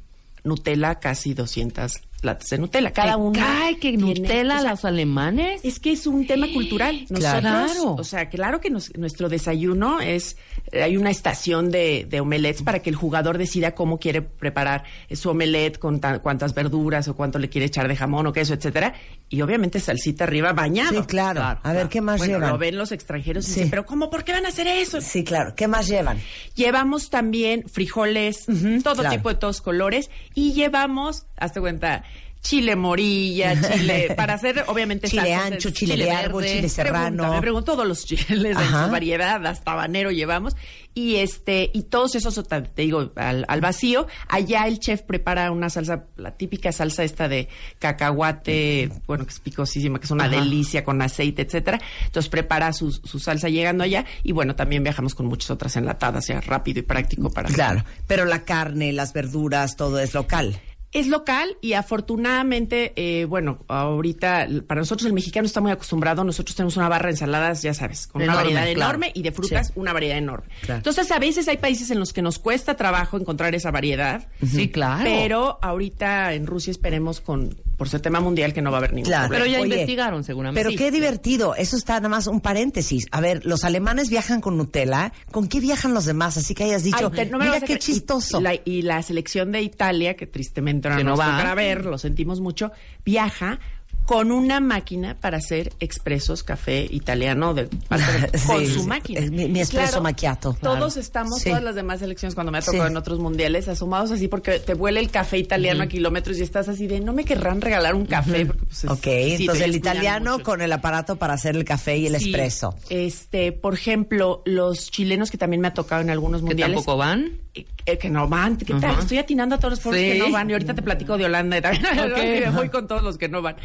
Nutella 0.45 0.97
casi 0.97 1.35
200 1.35 1.93
latas 2.23 2.49
de 2.51 2.59
Nutella. 2.59 2.93
Cada 2.93 3.13
¿Te 3.13 3.17
una. 3.17 3.39
cae 3.39 3.75
que 3.79 3.91
tiene- 3.97 4.03
Nutella 4.21 4.57
o 4.59 4.61
sea, 4.63 4.71
los 4.71 4.85
alemanes? 4.85 5.61
es 5.65 5.79
que 5.81 5.93
es 5.93 6.07
un 6.07 6.27
tema 6.27 6.47
cultural. 6.53 7.07
Nosotros, 7.09 7.41
Claro. 7.41 7.95
o 7.99 8.05
sea, 8.05 8.29
claro 8.29 8.61
que 8.61 8.71
nos- 8.71 8.97
nuestro 8.97 9.29
desayuno 9.29 10.01
es, 10.01 10.37
eh, 10.73 10.83
hay 10.83 10.97
una 10.97 11.11
estación 11.11 11.71
de, 11.71 12.07
de 12.09 12.21
omelets 12.21 12.63
para 12.63 12.81
que 12.81 12.91
el 12.91 12.97
jugador 12.97 13.39
decida 13.39 13.75
cómo 13.75 13.99
quiere 13.99 14.23
preparar 14.23 14.85
su 15.13 15.31
omelet, 15.31 15.79
con 15.79 16.01
ta- 16.01 16.19
cuántas 16.21 16.55
verduras 16.55 17.07
o 17.09 17.15
cuánto 17.15 17.39
le 17.39 17.49
quiere 17.49 17.67
echar 17.67 17.87
de 17.89 17.97
jamón 17.97 18.27
o 18.27 18.33
queso, 18.33 18.55
etcétera. 18.55 18.95
Y 19.29 19.41
obviamente 19.43 19.79
salsita 19.81 20.25
arriba 20.25 20.53
bañado. 20.53 21.01
Sí, 21.03 21.07
claro. 21.07 21.43
A 21.63 21.73
ver, 21.73 21.89
¿qué 21.89 22.01
más 22.01 22.19
Bueno, 22.19 22.35
llevan? 22.35 22.51
Lo 22.51 22.59
ven 22.59 22.77
los 22.77 22.93
extranjeros 22.93 23.45
y 23.45 23.49
Sí. 23.49 23.55
dicen, 23.55 23.71
pero 23.71 23.85
¿cómo? 23.87 24.11
¿Por 24.11 24.25
qué 24.25 24.33
van 24.33 24.47
a 24.47 24.49
hacer 24.49 24.67
eso? 24.67 25.01
Sí, 25.01 25.25
claro. 25.25 25.55
¿Qué 25.55 25.69
más 25.69 25.87
llevan? 25.89 26.19
Llevamos 26.55 27.11
también 27.11 27.65
frijoles, 27.69 28.47
todo 28.83 28.95
claro. 28.97 29.11
tipo 29.17 29.29
de 29.29 29.35
todos 29.35 29.61
colores, 29.61 30.11
y 30.35 30.53
llevamos, 30.53 31.27
hazte 31.37 31.61
cuenta, 31.61 32.05
chile 32.47 32.77
morilla, 32.77 33.61
chile, 33.61 34.13
para 34.17 34.35
hacer 34.35 34.65
obviamente 34.69 35.09
Chile 35.09 35.33
salsas, 35.33 35.53
ancho, 35.53 35.69
es 35.69 35.75
chile 35.75 35.97
de 35.97 36.11
árbol, 36.11 36.45
chile 36.45 36.69
serrano. 36.69 37.41
Pregunto 37.41 37.73
todos 37.73 37.87
los 37.87 38.05
chiles 38.05 38.57
Ajá. 38.57 38.81
en 38.81 38.85
su 38.85 38.93
variedad, 38.93 39.45
hasta 39.47 39.73
habanero 39.73 40.13
llevamos, 40.13 40.55
y 40.95 41.17
este, 41.17 41.71
y 41.75 41.83
todos 41.85 42.15
esos, 42.15 42.35
te 42.47 42.63
te 42.63 42.83
digo, 42.83 43.11
al, 43.17 43.45
al 43.49 43.61
vacío, 43.61 44.07
allá 44.29 44.67
el 44.67 44.79
chef 44.79 45.03
prepara 45.03 45.51
una 45.51 45.71
salsa, 45.71 46.05
la 46.17 46.37
típica 46.37 46.71
salsa 46.71 47.03
esta 47.03 47.29
de 47.29 47.49
cacahuate, 47.81 48.91
bueno, 49.07 49.25
que 49.25 49.31
es 49.31 49.41
picosísima, 49.41 49.99
que 49.99 50.05
es 50.05 50.11
una 50.11 50.27
Ajá. 50.27 50.37
delicia 50.37 50.85
con 50.85 51.03
aceite, 51.03 51.43
etcétera. 51.43 51.81
Entonces 52.05 52.29
prepara 52.31 52.73
su, 52.73 52.93
su 52.93 53.19
salsa 53.19 53.49
llegando 53.49 53.83
allá, 53.83 54.05
y 54.23 54.33
bueno, 54.33 54.55
también 54.55 54.85
viajamos 54.85 55.15
con 55.15 55.27
muchas 55.27 55.51
otras 55.51 55.77
enlatadas, 55.77 56.29
ya 56.29 56.41
rápido 56.41 56.79
y 56.79 56.83
práctico 56.83 57.31
para 57.31 57.49
Claro. 57.49 57.85
Pero 58.07 58.25
la 58.25 58.45
carne, 58.45 58.93
las 58.93 59.13
verduras, 59.13 59.77
todo 59.77 59.99
es 59.99 60.15
local. 60.15 60.61
Es 60.93 61.09
local 61.09 61.59
y 61.61 61.75
afortunadamente, 61.75 62.93
eh, 62.97 63.25
bueno, 63.27 63.59
ahorita 63.69 64.47
para 64.67 64.81
nosotros 64.81 65.07
el 65.07 65.13
mexicano 65.13 65.45
está 65.47 65.61
muy 65.61 65.71
acostumbrado. 65.71 66.25
Nosotros 66.25 66.57
tenemos 66.57 66.77
una 66.77 66.89
barra 66.89 67.07
de 67.07 67.11
ensaladas, 67.13 67.61
ya 67.63 67.75
sabes, 67.75 68.07
con 68.07 68.23
Enorme, 68.23 68.35
una 68.41 68.43
variedad 68.45 68.75
claro. 68.75 68.91
enorme 68.91 69.11
y 69.15 69.23
de 69.23 69.33
frutas 69.33 69.67
Sí. 69.69 69.73
una 69.77 69.93
variedad 69.93 70.17
enorme. 70.17 70.47
Claro. 70.63 70.79
Entonces, 70.79 71.11
a 71.11 71.19
veces 71.19 71.49
hay 71.49 71.59
países 71.59 71.91
en 71.91 71.99
los 71.99 72.13
que 72.13 72.23
nos 72.23 72.39
cuesta 72.39 72.77
trabajo 72.77 73.19
encontrar 73.19 73.55
esa 73.55 73.71
variedad. 73.71 74.27
Sí, 74.47 74.71
claro. 74.71 75.03
Pero 75.05 75.59
ahorita 75.61 76.33
en 76.35 76.47
Rusia 76.47 76.71
esperemos 76.71 77.21
con 77.21 77.57
por 77.77 77.89
ser 77.89 78.01
tema 78.01 78.21
mundial 78.21 78.53
que 78.53 78.63
no 78.63 78.71
va 78.71 78.79
a 78.79 78.81
haber 78.81 78.93
ningún 78.95 79.09
Claro. 79.11 79.29
problema. 79.29 79.45
Pero 79.45 79.53
ya 79.59 79.63
Oye, 79.63 79.75
investigaron 79.75 80.25
seguramente. 80.25 80.61
Pero 80.61 80.71
Sí. 80.71 80.77
qué 80.77 80.91
divertido. 80.91 81.55
Eso 81.55 81.77
está 81.77 81.95
nada 81.95 82.09
más 82.09 82.27
un 82.27 82.41
paréntesis. 82.41 83.07
A 83.11 83.21
ver, 83.21 83.45
los 83.45 83.65
alemanes 83.65 84.09
viajan 84.11 84.41
con 84.41 84.57
Nutella. 84.57 85.13
¿Con 85.31 85.47
qué 85.49 85.61
viajan 85.61 85.93
los 85.95 86.05
demás? 86.07 86.37
Así 86.37 86.55
que 86.55 86.65
hayas 86.65 86.83
dicho, 86.85 87.11
Ay, 87.13 87.25
te- 87.25 87.27
no 87.27 87.39
mira 87.39 87.57
a 87.57 87.61
qué 87.61 87.79
chistoso. 87.79 88.41
Y 88.41 88.43
la, 88.43 88.55
y 88.65 88.83
la 88.83 89.03
selección 89.03 89.53
de 89.53 89.63
Italia, 89.63 90.17
que 90.17 90.27
tristemente 90.27 90.89
Que 90.89 90.95
no 90.97 91.03
no 91.05 91.11
nos 91.11 91.21
va. 91.21 91.33
tocará 91.33 91.55
ver, 91.55 91.85
lo 91.85 91.99
sentimos 91.99 92.41
mucho, 92.41 92.73
viaja 93.05 93.61
con 94.07 94.31
una 94.31 94.61
máquina 94.61 95.17
para 95.21 95.39
hacer 95.39 95.73
expresos, 95.81 96.43
café 96.45 96.87
italiano, 96.91 97.55
de, 97.55 97.69
con 98.47 98.65
Sí, 98.65 98.73
su 98.73 98.87
máquina. 98.87 99.21
Es 99.21 99.31
mi- 99.31 99.49
mi 99.49 99.59
Y 99.59 99.63
espresso 99.63 100.01
macchiato. 100.01 100.55
Todos 100.61 100.77
Claro. 100.95 101.01
estamos, 101.01 101.41
Sí. 101.41 101.49
todas 101.51 101.63
las 101.65 101.75
demás 101.75 101.99
selecciones, 101.99 102.35
cuando 102.35 102.53
me 102.53 102.59
ha 102.59 102.63
tocado 102.63 102.85
Sí. 102.85 102.91
en 102.91 102.97
otros 102.97 103.19
mundiales, 103.19 103.67
asomados 103.69 104.11
así 104.13 104.29
porque 104.29 104.61
te 104.61 104.75
huele 104.75 105.01
el 105.01 105.11
café 105.11 105.39
italiano 105.39 105.83
a 105.83 105.87
kilómetros 105.89 106.39
y 106.39 106.43
estás 106.43 106.69
así 106.69 106.87
de, 106.87 107.01
no 107.01 107.13
me 107.13 107.25
querrán 107.25 107.61
regalar 107.61 107.95
un 107.95 108.07
café. 108.07 108.47
Porque, 108.47 108.65
pues, 108.65 108.85
es- 108.85 108.91
Ok, 108.91 109.07
entonces 109.07 109.65
el 109.65 109.75
italiano 109.75 110.33
mucho. 110.35 110.45
con 110.45 110.61
el 110.63 110.73
aparato 110.73 111.17
para 111.17 111.35
hacer 111.35 111.57
el 111.57 111.65
café 111.65 111.97
y 111.97 112.07
el 112.07 112.17
Sí. 112.21 112.31
espresso. 112.31 112.75
Este, 112.89 113.51
por 113.53 113.75
ejemplo, 113.75 114.43
los 114.47 114.91
chilenos 114.91 115.31
que 115.31 115.39
también 115.39 115.61
me 115.61 115.69
ha 115.69 115.75
tocado 115.75 116.01
en 116.03 116.11
algunos 116.11 116.43
Que 116.43 116.47
mundiales. 116.47 116.77
tampoco 116.77 116.97
van. 116.97 117.41
eh, 117.55 117.65
eh, 117.87 117.97
que 117.97 118.11
no 118.11 118.29
van, 118.29 118.57
¿qué 118.59 118.75
tal? 118.75 118.99
Estoy 118.99 119.17
atinando 119.17 119.55
a 119.55 119.59
todos 119.59 119.71
los 119.73 119.81
pobres 119.81 120.13
que 120.13 120.19
no 120.19 120.31
van 120.31 120.51
y 120.51 120.53
ahorita 120.53 120.75
te 120.75 120.83
platico 120.83 121.17
de 121.17 121.25
Holanda 121.25 121.57
y 121.57 121.61
también 121.63 122.49
Ok. 122.49 122.55
voy 122.55 122.69
con 122.69 122.87
todos 122.87 123.03
los 123.03 123.17
que 123.17 123.29
no 123.31 123.41
van. 123.41 123.57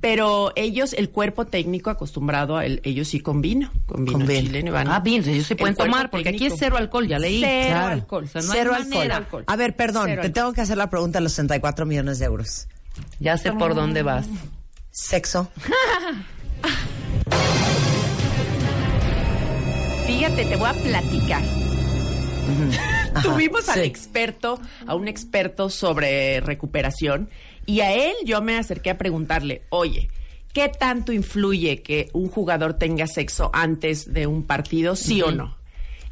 Pero 0.00 0.52
ellos, 0.56 0.92
el 0.92 1.10
cuerpo 1.10 1.46
técnico 1.46 1.88
acostumbrado, 1.90 2.56
a 2.58 2.66
el- 2.66 2.80
ellos 2.84 3.08
sí 3.08 3.20
con 3.20 3.40
vino, 3.40 3.70
con 3.86 4.04
vino 4.04 4.18
Con 4.18 4.26
vino. 4.26 4.40
chileno 4.40 4.72
van. 4.72 4.88
Ah, 4.88 5.00
bien, 5.00 5.26
ellos 5.28 5.46
se 5.46 5.56
pueden 5.56 5.74
tomar, 5.76 6.10
porque 6.10 6.28
aquí 6.28 6.46
es 6.46 6.54
cero 6.58 6.76
alcohol, 6.76 7.08
ya 7.08 7.18
leí. 7.18 7.40
Cero 7.40 7.66
Claro. 7.70 7.92
alcohol. 7.94 8.24
O 8.24 8.28
sea, 8.28 8.42
no 8.42 8.52
Cero 8.52 8.72
hay 8.74 8.82
alcohol. 8.82 9.10
alcohol. 9.12 9.44
A 9.46 9.56
ver, 9.56 9.76
perdón, 9.76 10.04
Cero 10.06 10.20
te 10.22 10.26
alcohol. 10.28 10.32
tengo 10.44 10.52
que 10.52 10.60
hacer 10.60 10.76
la 10.76 10.90
pregunta 10.90 11.18
de 11.18 11.22
los 11.22 11.32
64 11.32 11.86
millones 11.86 12.18
de 12.18 12.26
euros. 12.26 12.68
Ya 13.18 13.36
sé 13.38 13.52
por 13.52 13.74
dónde 13.74 14.02
vas. 14.02 14.26
Sexo. 14.90 15.48
Fíjate, 20.06 20.44
te 20.44 20.56
voy 20.56 20.68
a 20.68 20.72
platicar. 20.74 21.42
Tuvimos 23.22 23.68
al 23.68 23.80
sí. 23.80 23.86
experto, 23.86 24.60
a 24.86 24.94
un 24.94 25.08
experto 25.08 25.70
sobre 25.70 26.40
recuperación, 26.40 27.30
y 27.66 27.80
a 27.80 27.92
él 27.92 28.14
yo 28.24 28.40
me 28.42 28.56
acerqué 28.56 28.90
a 28.90 28.98
preguntarle, 28.98 29.62
oye, 29.70 30.08
¿qué 30.52 30.68
tanto 30.68 31.12
influye 31.12 31.82
que 31.82 32.08
un 32.12 32.28
jugador 32.28 32.74
tenga 32.74 33.06
sexo 33.06 33.50
antes 33.52 34.12
de 34.12 34.26
un 34.26 34.44
partido, 34.44 34.96
sí 34.96 35.22
o 35.22 35.30
no? 35.32 35.56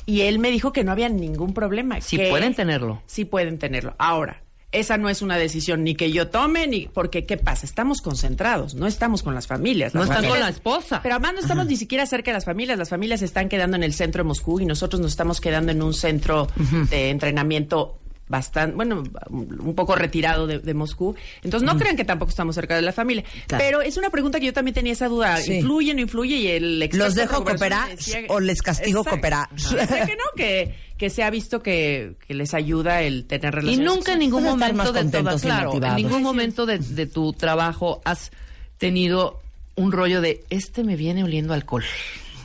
Y 0.05 0.23
él 0.23 0.39
me 0.41 0.51
dijo 0.51 0.73
que 0.73 0.83
no 0.83 0.91
había 0.93 1.09
ningún 1.09 1.55
problema. 1.55 2.01
Sí 2.01 2.17
que 2.17 2.29
pueden 2.29 2.55
tenerlo. 2.55 3.03
Sí 3.07 3.25
pueden 3.25 3.59
tenerlo. 3.59 3.95
Ahora, 3.99 4.43
esa 4.73 4.97
no 4.97 5.09
es 5.09 5.23
una 5.23 5.37
decisión 5.37 5.85
ni 5.85 5.95
que 5.95 6.11
yo 6.11 6.29
tome, 6.29 6.67
ni 6.67 6.89
porque, 6.89 7.25
¿qué 7.25 7.37
pasa? 7.37 7.67
Estamos 7.67 8.01
concentrados, 8.03 8.75
no 8.75 8.87
estamos 8.89 9.23
con 9.23 9.35
las 9.35 9.47
familias. 9.47 9.95
No 9.95 10.01
Las 10.01 10.09
están 10.09 10.23
con 10.25 10.31
familias- 10.31 10.49
la 10.51 10.57
esposa. 10.57 11.01
Pero 11.03 11.15
además 11.15 11.35
no 11.35 11.41
estamos 11.41 11.67
ni 11.67 11.77
siquiera 11.77 12.05
cerca 12.07 12.31
de 12.33 12.37
las 12.39 12.45
familias. 12.47 12.79
Las 12.79 12.89
familias 12.89 13.21
se 13.21 13.27
están 13.27 13.49
quedando 13.49 13.77
en 13.77 13.85
el 13.85 13.93
centro 13.93 14.25
de 14.25 14.29
Moscú 14.29 14.59
y 14.61 14.65
nosotros 14.67 15.01
nos 15.01 15.13
estamos 15.13 15.41
quedando 15.41 15.71
en 15.71 15.83
un 15.83 15.95
centro 15.95 16.49
de 16.91 17.11
entrenamiento 17.11 18.01
bastante, 18.29 18.77
bueno, 18.77 19.03
un 19.31 19.75
poco 19.75 19.95
retirado 19.95 20.47
de, 20.47 20.59
de 20.59 20.75
Moscú. 20.75 21.15
Entonces 21.43 21.67
no 21.71 21.77
crean 21.79 21.97
que 21.97 22.05
tampoco 22.05 22.31
estamos 22.31 22.55
cerca 22.55 22.75
de 22.77 22.83
la 22.83 22.93
familia. 22.93 23.25
Claro. 23.47 23.63
Pero 23.65 23.83
es 23.83 23.97
una 23.97 24.11
pregunta 24.11 24.41
que 24.41 24.47
yo 24.47 24.53
también 24.53 24.75
tenía 24.75 24.93
esa 24.95 25.09
duda. 25.09 25.37
Sí. 25.39 25.55
¿Influye, 25.57 25.95
no 25.95 26.01
influye? 26.01 26.37
Y 26.37 26.49
el 26.49 26.89
¿Los 26.93 27.15
dejo 27.15 27.45
cooperar 27.45 27.91
decía- 27.97 28.23
o 28.29 28.41
les 28.41 28.63
castigo 28.63 29.01
Exacto. 29.01 29.17
cooperar? 29.17 29.49
Ajá. 29.53 29.87
Sé 29.87 30.07
que 30.07 30.17
no, 30.17 30.25
que, 30.35 30.75
que 30.97 31.11
se 31.11 31.23
ha 31.23 31.31
visto 31.31 31.63
que, 31.63 32.15
que 32.27 32.35
les 32.35 32.55
ayuda 32.55 33.03
el 33.03 33.27
tener 33.27 33.53
Y 33.53 33.57
relaciones. 33.57 33.87
nunca 33.95 34.13
en 34.15 34.19
ningún 34.21 34.45
momento 34.45 34.93
de 34.93 35.01
y 35.03 35.41
claro, 35.41 35.73
en 35.83 35.97
ningún 35.97 36.23
momento 36.23 36.65
de, 36.65 36.79
de 36.79 37.07
tu 37.07 37.33
trabajo 37.35 38.01
has 38.05 38.31
tenido 38.79 39.41
un 39.75 39.93
rollo 39.93 40.21
de 40.21 40.45
este 40.51 40.85
me 40.85 40.97
viene 40.97 41.25
oliendo 41.25 41.55
alcohol. 41.55 41.85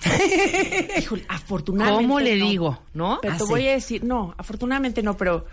Híjole, 1.00 1.26
afortunadamente. 1.28 2.04
¿Cómo 2.04 2.20
le 2.20 2.36
no. 2.38 2.46
digo? 2.50 2.80
¿No? 2.94 3.20
Pero 3.22 3.34
Ah, 3.34 3.38
te 3.38 3.44
sí. 3.44 3.50
voy 3.50 3.68
a 3.68 3.72
decir, 3.72 4.04
no, 4.04 4.34
afortunadamente 4.38 5.02
no, 5.04 5.16
pero 5.18 5.46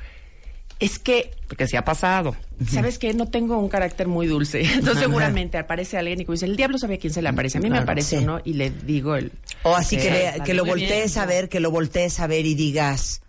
es 0.81 0.99
que 0.99 1.31
Porque 1.49 1.67
se 1.69 1.77
ha 1.77 1.85
pasado. 1.85 2.35
¿Sabes 2.69 2.99
qué? 2.99 3.15
No 3.15 3.27
tengo 3.29 3.59
un 3.59 3.69
carácter 3.69 4.07
muy 4.09 4.27
dulce. 4.27 4.61
Entonces 4.75 4.99
seguramente 4.99 5.57
aparece 5.59 5.97
alguien 5.99 6.21
y 6.21 6.25
como 6.25 6.35
dice, 6.35 6.47
el 6.47 6.57
diablo 6.57 6.79
sabe 6.79 6.95
a 6.95 6.99
quién 6.99 7.13
se 7.13 7.23
le 7.23 7.29
aparece. 7.29 7.59
A 7.59 7.61
mí 7.61 7.71
me 7.71 7.79
aparece 7.79 8.19
sí. 8.19 8.25
uno 8.25 8.41
y 8.45 8.55
le 8.55 8.71
digo 8.71 9.15
el... 9.17 9.33
O 9.63 9.75
así 9.75 9.97
que, 9.97 10.11
le- 10.11 10.39
la 10.39 10.45
que 10.45 10.55
lo 10.55 10.65
voltees 10.65 11.17
a 11.17 11.27
ver, 11.27 11.49
que 11.49 11.61
lo 11.61 11.71
voltees 11.71 12.21
a 12.21 12.27
ver 12.27 12.45
y 12.47 12.55
digas, 12.55 13.23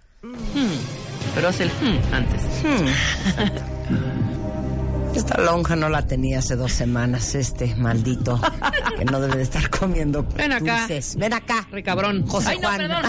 Pero 1.33 1.47
haz 1.49 1.59
el 1.59 1.69
hmm 1.69 2.13
antes. 2.13 2.41
esta 5.25 5.41
lonja 5.41 5.75
no 5.75 5.89
la 5.89 6.05
tenía 6.05 6.39
hace 6.39 6.55
dos 6.55 6.71
semanas, 6.71 7.33
este 7.35 7.75
maldito, 7.75 8.39
que 8.97 9.05
no 9.05 9.19
debe 9.19 9.37
de 9.37 9.43
estar 9.43 9.69
comiendo 9.71 10.23
Ven 10.35 10.51
acá. 10.51 10.81
dulces. 10.81 11.15
Ven 11.15 11.33
acá. 11.33 11.67
Re 11.71 11.81
cabrón. 11.83 12.25
José 12.27 12.49
Ay, 12.51 12.59
no, 12.59 12.67
Juan. 12.67 12.77
perdón. 12.77 13.03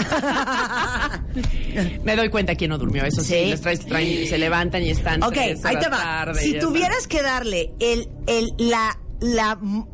Me 2.03 2.15
doy 2.15 2.29
cuenta 2.29 2.55
quién 2.55 2.69
no 2.71 2.77
durmió. 2.77 3.03
Eso 3.05 3.21
sí, 3.21 3.27
Sí. 3.27 3.45
les 3.51 3.61
traes, 3.61 3.85
traen- 3.85 4.27
se 4.27 4.37
levantan 4.37 4.81
y 4.83 4.89
están 4.89 5.21
Ok, 5.23 5.33
tres 5.33 5.63
ahí 5.65 5.77
te 5.77 5.89
va. 5.89 5.97
tarde, 5.97 6.41
si 6.41 6.53
ya 6.53 6.59
tuvieras 6.59 7.07
que 7.07 7.21
darle 7.21 7.73
el, 7.79 8.09
el, 8.25 8.51
la, 8.57 8.97
la 9.21 9.57
m- 9.61 9.85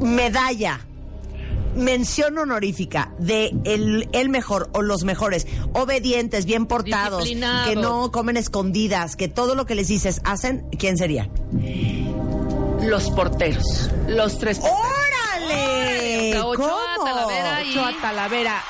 medalla, 0.00 0.80
mención 1.76 2.36
honorífica 2.38 3.12
de 3.18 3.54
el, 3.64 4.08
el 4.12 4.28
mejor 4.28 4.70
o 4.72 4.82
los 4.82 5.04
mejores, 5.04 5.46
obedientes, 5.72 6.44
bien 6.46 6.66
portados, 6.66 7.24
que 7.24 7.76
no 7.76 8.10
comen 8.10 8.36
escondidas, 8.36 9.16
que 9.16 9.28
todo 9.28 9.54
lo 9.54 9.66
que 9.66 9.74
les 9.74 9.88
dices 9.88 10.20
hacen, 10.24 10.66
¿quién 10.78 10.96
sería? 10.98 11.28
Los 12.82 13.10
porteros. 13.10 13.90
Los 14.08 14.38
tres 14.38 14.58
porteros. 14.58 14.80
¡Órale! 15.40 16.30
O 16.30 16.32
sea, 16.32 16.46
Ochoa, 16.46 16.80
¿Cómo? 16.96 17.04
Talavera 17.06 17.62
y- 17.62 17.70
Ochoa, 17.72 17.92
Talavera 18.00 18.62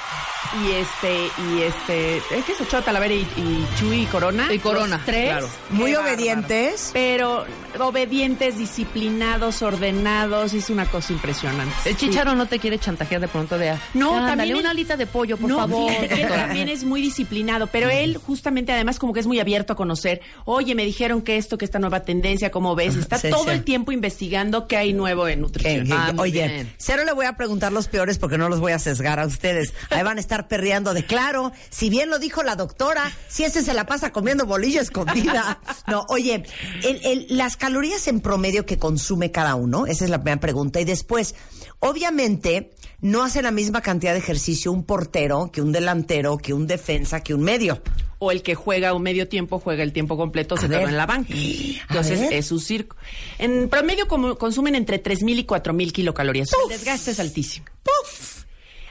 y 0.64 0.72
este, 0.72 1.30
y 1.50 1.62
este, 1.62 2.16
es 2.18 2.44
que 2.44 2.52
es 2.52 2.60
Ochoa, 2.60 2.82
Talavera 2.82 3.14
y, 3.14 3.18
y 3.36 3.66
Chuy 3.78 4.02
y 4.02 4.06
Corona. 4.06 4.52
Y 4.52 4.58
Corona, 4.58 4.96
Los 4.96 5.04
tres. 5.06 5.24
claro. 5.30 5.48
Muy 5.70 5.94
obedientes. 5.94 6.90
Pero 6.92 7.44
obedientes, 7.78 8.56
disciplinados, 8.58 9.60
ordenados, 9.62 10.54
es 10.54 10.70
una 10.70 10.86
cosa 10.86 11.12
impresionante. 11.12 11.74
El 11.84 11.96
chicharo 11.96 12.34
no 12.34 12.46
te 12.46 12.58
quiere 12.58 12.78
chantajear 12.78 13.20
de 13.20 13.28
pronto 13.28 13.58
de... 13.58 13.74
No, 13.94 14.14
"Ándale, 14.16 14.36
también 14.36 14.56
una 14.56 14.68
es- 14.68 14.70
alita 14.70 14.96
de 14.96 15.06
pollo, 15.06 15.36
por 15.36 15.50
no, 15.50 15.56
favor. 15.58 15.90
fíjate 15.90 16.14
él 16.14 16.20
doctora". 16.22 16.46
también 16.46 16.68
es 16.68 16.84
muy 16.84 17.02
disciplinado, 17.02 17.66
pero 17.66 17.90
él 17.90 18.16
justamente 18.16 18.72
además 18.72 18.98
como 18.98 19.12
que 19.12 19.20
es 19.20 19.26
muy 19.26 19.40
abierto 19.40 19.74
a 19.74 19.76
conocer, 19.76 20.20
oye, 20.46 20.74
me 20.74 20.84
dijeron 20.84 21.20
que 21.22 21.36
esto, 21.36 21.58
que 21.58 21.64
esta 21.64 21.78
nueva 21.78 22.00
tendencia, 22.00 22.50
¿cómo 22.50 22.74
ves? 22.74 22.96
Está 22.96 23.18
Sí, 23.18 23.28
todo 23.30 23.44
sí. 23.44 23.50
el 23.50 23.64
tiempo 23.64 23.92
investigando 23.92 24.66
qué 24.68 24.76
hay 24.78 24.92
nuevo 24.92 25.28
en 25.28 25.40
nutrición. 25.42 25.92
Ah, 25.92 26.12
oye, 26.18 26.46
bien. 26.48 26.72
cero 26.78 27.02
le 27.04 27.12
voy 27.12 27.26
a 27.26 27.36
preguntar 27.36 27.72
los 27.72 27.88
peores 27.88 28.18
porque 28.18 28.38
no 28.38 28.48
los 28.48 28.60
voy 28.60 28.72
a 28.72 28.78
sesgar 28.78 29.20
a 29.20 29.26
ustedes. 29.26 29.74
Ahí 29.90 30.02
van 30.02 30.16
a 30.16 30.20
estar 30.20 30.45
perreando 30.48 30.94
de 30.94 31.04
claro. 31.04 31.52
Si 31.70 31.90
bien 31.90 32.10
lo 32.10 32.18
dijo 32.18 32.42
la 32.42 32.56
doctora, 32.56 33.12
si 33.28 33.44
ese 33.44 33.62
se 33.62 33.74
la 33.74 33.86
pasa 33.86 34.12
comiendo 34.12 34.46
bolilla 34.46 34.80
escondida. 34.80 35.60
No, 35.88 36.04
oye, 36.08 36.42
el- 36.82 37.00
el- 37.04 37.26
las 37.30 37.56
calorías 37.56 38.08
en 38.08 38.20
promedio 38.20 38.66
que 38.66 38.76
consume 38.78 39.30
cada 39.30 39.54
uno, 39.54 39.86
esa 39.86 40.04
es 40.04 40.10
la 40.10 40.18
primera 40.18 40.40
pregunta. 40.40 40.80
Y 40.80 40.84
después, 40.84 41.34
obviamente, 41.80 42.70
no 43.00 43.22
hace 43.22 43.40
la 43.42 43.50
misma 43.50 43.80
cantidad 43.82 44.12
de 44.12 44.18
ejercicio 44.18 44.72
un 44.72 44.84
portero 44.84 45.50
que 45.52 45.62
un 45.62 45.70
delantero, 45.72 46.38
que 46.38 46.52
un 46.52 46.66
defensa, 46.66 47.20
que 47.22 47.34
un 47.34 47.42
medio. 47.42 47.80
O 48.18 48.32
el 48.32 48.42
que 48.42 48.54
juega 48.54 48.94
un 48.94 49.02
medio 49.02 49.28
tiempo, 49.28 49.58
juega 49.60 49.82
el 49.82 49.92
tiempo 49.92 50.16
completo, 50.16 50.56
se 50.56 50.68
quedó 50.68 50.88
en 50.88 50.96
la 50.96 51.06
banca. 51.06 51.32
Entonces 51.88 52.20
es 52.32 52.46
su 52.46 52.58
circo. 52.58 52.96
En 53.38 53.68
promedio 53.68 54.08
como- 54.08 54.36
consumen 54.36 54.74
entre 54.74 55.02
3.000 55.02 55.38
y 55.40 55.44
4.000 55.44 55.92
kilocalorías. 55.92 56.48
El 56.64 56.68
desgaste 56.76 57.10
es 57.12 57.20
altísimo. 57.20 57.66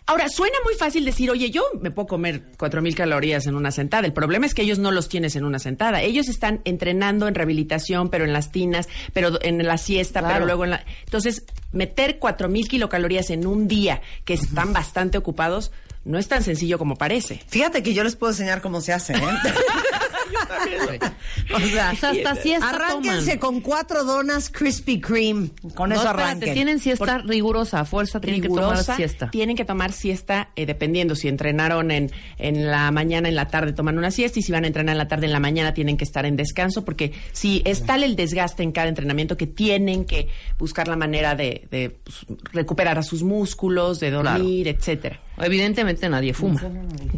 Ahora, 0.07 0.29
suena 0.29 0.55
muy 0.63 0.75
fácil 0.75 1.03
decir, 1.03 1.31
oye, 1.31 1.49
yo 1.49 1.63
me 1.81 1.89
puedo 1.89 2.07
comer 2.07 2.43
4.000 2.57 2.93
calorías 2.93 3.47
en 3.47 3.55
una 3.55 3.71
sentada. 3.71 4.05
El 4.05 4.13
problema 4.13 4.45
es 4.45 4.53
que 4.53 4.61
ellos 4.61 4.77
no 4.77 4.91
los 4.91 5.09
tienes 5.09 5.35
en 5.35 5.45
una 5.45 5.57
sentada. 5.57 6.01
Ellos 6.03 6.27
están 6.27 6.61
entrenando 6.63 7.27
en 7.27 7.33
rehabilitación, 7.33 8.09
pero 8.09 8.23
en 8.23 8.31
las 8.31 8.51
tinas, 8.51 8.87
pero 9.13 9.39
en 9.41 9.65
la 9.65 9.77
siesta, 9.79 10.19
Claro. 10.19 10.33
pero 10.35 10.45
luego 10.45 10.63
en 10.65 10.69
la... 10.71 10.85
Entonces, 11.05 11.43
meter 11.71 12.19
4.000 12.19 12.67
kilocalorías 12.67 13.31
en 13.31 13.47
un 13.47 13.67
día 13.67 14.01
que 14.25 14.35
están 14.35 14.73
bastante 14.73 15.17
ocupados 15.17 15.71
no 16.03 16.19
es 16.19 16.27
tan 16.27 16.43
sencillo 16.43 16.77
como 16.77 16.97
parece. 16.97 17.41
Fíjate 17.47 17.81
que 17.81 17.95
yo 17.95 18.03
les 18.03 18.15
puedo 18.15 18.31
enseñar 18.31 18.61
cómo 18.61 18.79
se 18.81 18.93
hace, 18.93 19.13
¿eh? 19.13 19.19
o 21.53 21.59
sea, 21.59 21.91
O 21.91 21.95
sea, 21.95 22.09
hasta 22.09 22.35
siesta 22.35 22.69
arránquense 22.69 23.37
toman. 23.37 23.39
con 23.39 23.61
cuatro 23.61 24.03
donas 24.03 24.49
Krispy 24.49 24.99
Kreme. 24.99 25.49
Con 25.73 25.89
No, 25.89 25.95
eso 25.95 26.09
arranquen. 26.09 26.53
tienen 26.53 26.79
siesta 26.79 27.19
rigurosa, 27.19 27.81
a 27.81 27.85
fuerza 27.85 28.19
tienen 28.19 28.41
que 28.41 28.47
rigurosa, 28.47 28.81
tomar 28.83 28.95
siesta. 28.97 29.29
Tienen 29.31 29.55
que 29.55 29.65
tomar 29.65 29.91
siesta 29.91 30.49
eh, 30.55 30.65
dependiendo 30.65 31.15
si 31.15 31.27
entrenaron 31.27 31.91
en, 31.91 32.11
en 32.37 32.67
la 32.69 32.91
mañana, 32.91 33.29
en 33.29 33.35
la 33.35 33.47
tarde 33.47 33.73
toman 33.73 33.97
una 33.97 34.11
siesta 34.11 34.39
y 34.39 34.41
si 34.41 34.51
van 34.51 34.63
a 34.63 34.67
entrenar 34.67 34.93
en 34.93 34.97
la 34.99 35.07
tarde, 35.07 35.25
en 35.27 35.33
la 35.33 35.39
mañana 35.39 35.73
tienen 35.73 35.97
que 35.97 36.03
estar 36.03 36.25
en 36.25 36.35
descanso 36.35 36.85
porque 36.85 37.13
si 37.31 37.61
es 37.65 37.85
tal 37.85 38.03
el 38.03 38.15
desgaste 38.15 38.63
en 38.63 38.71
cada 38.71 38.87
entrenamiento 38.87 39.37
que 39.37 39.47
tienen 39.47 40.05
que 40.05 40.27
buscar 40.57 40.87
la 40.87 40.95
manera 40.95 41.35
de, 41.35 41.67
de, 41.71 41.89
pues, 42.03 42.25
recuperar 42.53 42.97
a 42.97 43.03
sus 43.03 43.23
músculos, 43.23 43.99
de 43.99 44.11
dormir, 44.11 44.67
etcétera. 44.67 45.19
Evidentemente 45.37 46.07
nadie 46.09 46.33
fuma. 46.33 46.61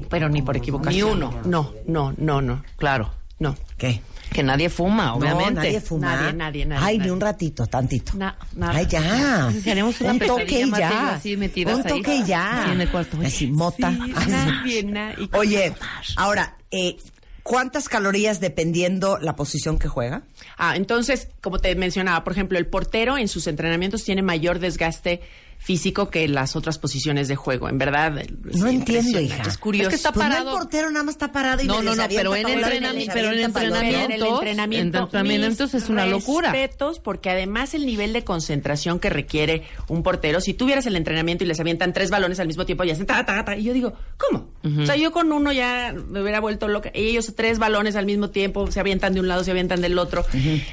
Pero 0.10 0.30
ni 0.30 0.42
por 0.42 0.58
equivocación. 0.58 0.96
Ni 0.96 1.02
uno. 1.16 1.34
No, 1.46 1.74
no, 1.86 2.14
no, 2.18 2.42
no. 2.42 2.64
Claro. 2.78 3.12
No. 3.40 3.56
¿Qué? 3.78 4.02
Que 4.32 4.44
nadie 4.44 4.70
fuma, 4.70 5.14
obviamente. 5.16 5.52
No, 5.54 5.62
nadie 5.62 5.80
fuma. 5.82 6.16
Nadie, 6.16 6.34
nadie, 6.34 6.66
nadie, 6.66 6.84
Ay, 6.86 6.94
ni 6.96 7.00
nadie. 7.00 7.12
un 7.14 7.22
ratito, 7.22 7.66
tantito. 7.68 8.14
Na- 8.18 8.38
nada. 8.56 8.74
Ay, 8.78 8.86
ya. 8.88 9.48
Haremos 9.72 10.02
una 10.02 10.12
un 10.14 10.20
toque 10.20 10.62
y 10.62 10.72
ya. 10.72 11.14
así 11.16 11.38
metidas 11.38 11.76
un 11.80 11.88
ahí. 11.88 11.94
toque 12.02 12.16
y 12.18 12.24
ya. 12.26 12.64
Sí, 12.66 12.72
en 12.74 12.82
el 12.82 12.90
cuarto. 12.90 13.18
Así, 13.26 13.48
mota. 13.48 13.92
Sí, 13.92 14.14
Ay, 14.16 14.26
nadie, 14.28 14.84
na- 14.84 15.14
y- 15.18 15.30
Oye, 15.34 15.74
ahora, 16.18 16.58
eh, 16.72 16.98
¿cuántas 17.44 17.88
calorías 17.88 18.40
dependiendo 18.42 19.18
la 19.20 19.36
posición 19.36 19.80
que 19.80 19.88
juega? 19.88 20.24
Ah, 20.58 20.76
entonces, 20.76 21.30
como 21.42 21.60
te 21.60 21.74
mencionaba, 21.76 22.24
por 22.24 22.34
ejemplo, 22.34 22.58
el 22.58 22.66
portero 22.68 23.18
en 23.18 23.28
sus 23.30 23.48
entrenamientos 23.48 24.04
tiene 24.04 24.24
mayor 24.24 24.60
desgaste 24.60 25.22
físico 25.60 26.10
que 26.10 26.28
las 26.28 26.56
otras 26.56 26.78
posiciones 26.80 27.28
de 27.28 27.36
juego. 27.36 27.68
En 27.68 27.78
verdad, 27.78 28.18
es 28.20 28.56
No 28.58 28.68
entiendo, 28.68 29.20
hija. 29.20 29.44
Es 29.44 29.58
curioso. 29.58 29.90
Es 29.90 29.90
que 29.90 29.96
está 29.96 30.12
Pues 30.14 30.30
no, 30.30 30.38
el 30.38 30.44
portero 30.46 30.90
nada 30.92 31.04
más 31.04 31.16
está 31.16 31.32
parado 31.32 31.62
y 31.62 31.68
No, 31.68 31.80
me 31.80 31.84
no, 31.86 31.96
no, 31.96 32.04
pero 32.08 32.36
en 32.36 32.44
balones, 32.44 32.82
entrenami- 32.82 32.94
les 32.96 33.10
pero 33.10 33.32
en 33.32 33.40
entrenamientos, 33.40 34.30
entrenamiento, 34.30 34.98
en 34.98 35.04
entrenamientos 35.04 35.74
es 35.74 35.90
una 35.90 36.06
locura. 36.06 36.52
Respetos, 36.52 37.00
porque 37.00 37.30
además 37.30 37.74
el 37.74 37.86
nivel 37.86 38.14
de 38.14 38.24
concentración 38.24 39.00
que 39.00 39.10
requiere 39.10 39.64
un 39.90 40.04
portero, 40.04 40.40
si 40.42 40.54
tuvieras 40.54 40.86
el 40.86 40.96
entrenamiento 40.96 41.44
y 41.44 41.48
les 41.48 41.60
avientan 41.60 41.92
tres 41.92 42.10
balones 42.10 42.40
al 42.40 42.48
mismo 42.48 42.66
tiempo, 42.66 42.84
ya 42.86 42.94
hacen 42.94 43.06
ta, 43.06 43.26
ta, 43.26 43.44
ta, 43.44 43.56
y 43.58 43.64
yo 43.64 43.74
digo, 43.74 43.94
¿cómo? 44.18 44.50
O 44.82 44.86
sea, 44.86 44.96
yo 44.96 45.12
con 45.12 45.32
uno 45.32 45.52
ya 45.54 45.94
me 46.10 46.22
hubiera 46.22 46.40
vuelto 46.40 46.68
loca. 46.68 46.92
Y 46.94 47.08
ellos 47.08 47.34
tres 47.36 47.58
balones 47.60 47.96
al 47.96 48.06
mismo 48.06 48.30
tiempo, 48.30 48.70
se 48.72 48.80
avientan 48.80 49.14
de 49.14 49.20
un 49.22 49.28
lado, 49.28 49.44
se 49.44 49.52
avientan 49.52 49.82
del 49.82 49.98
otro. 49.98 50.26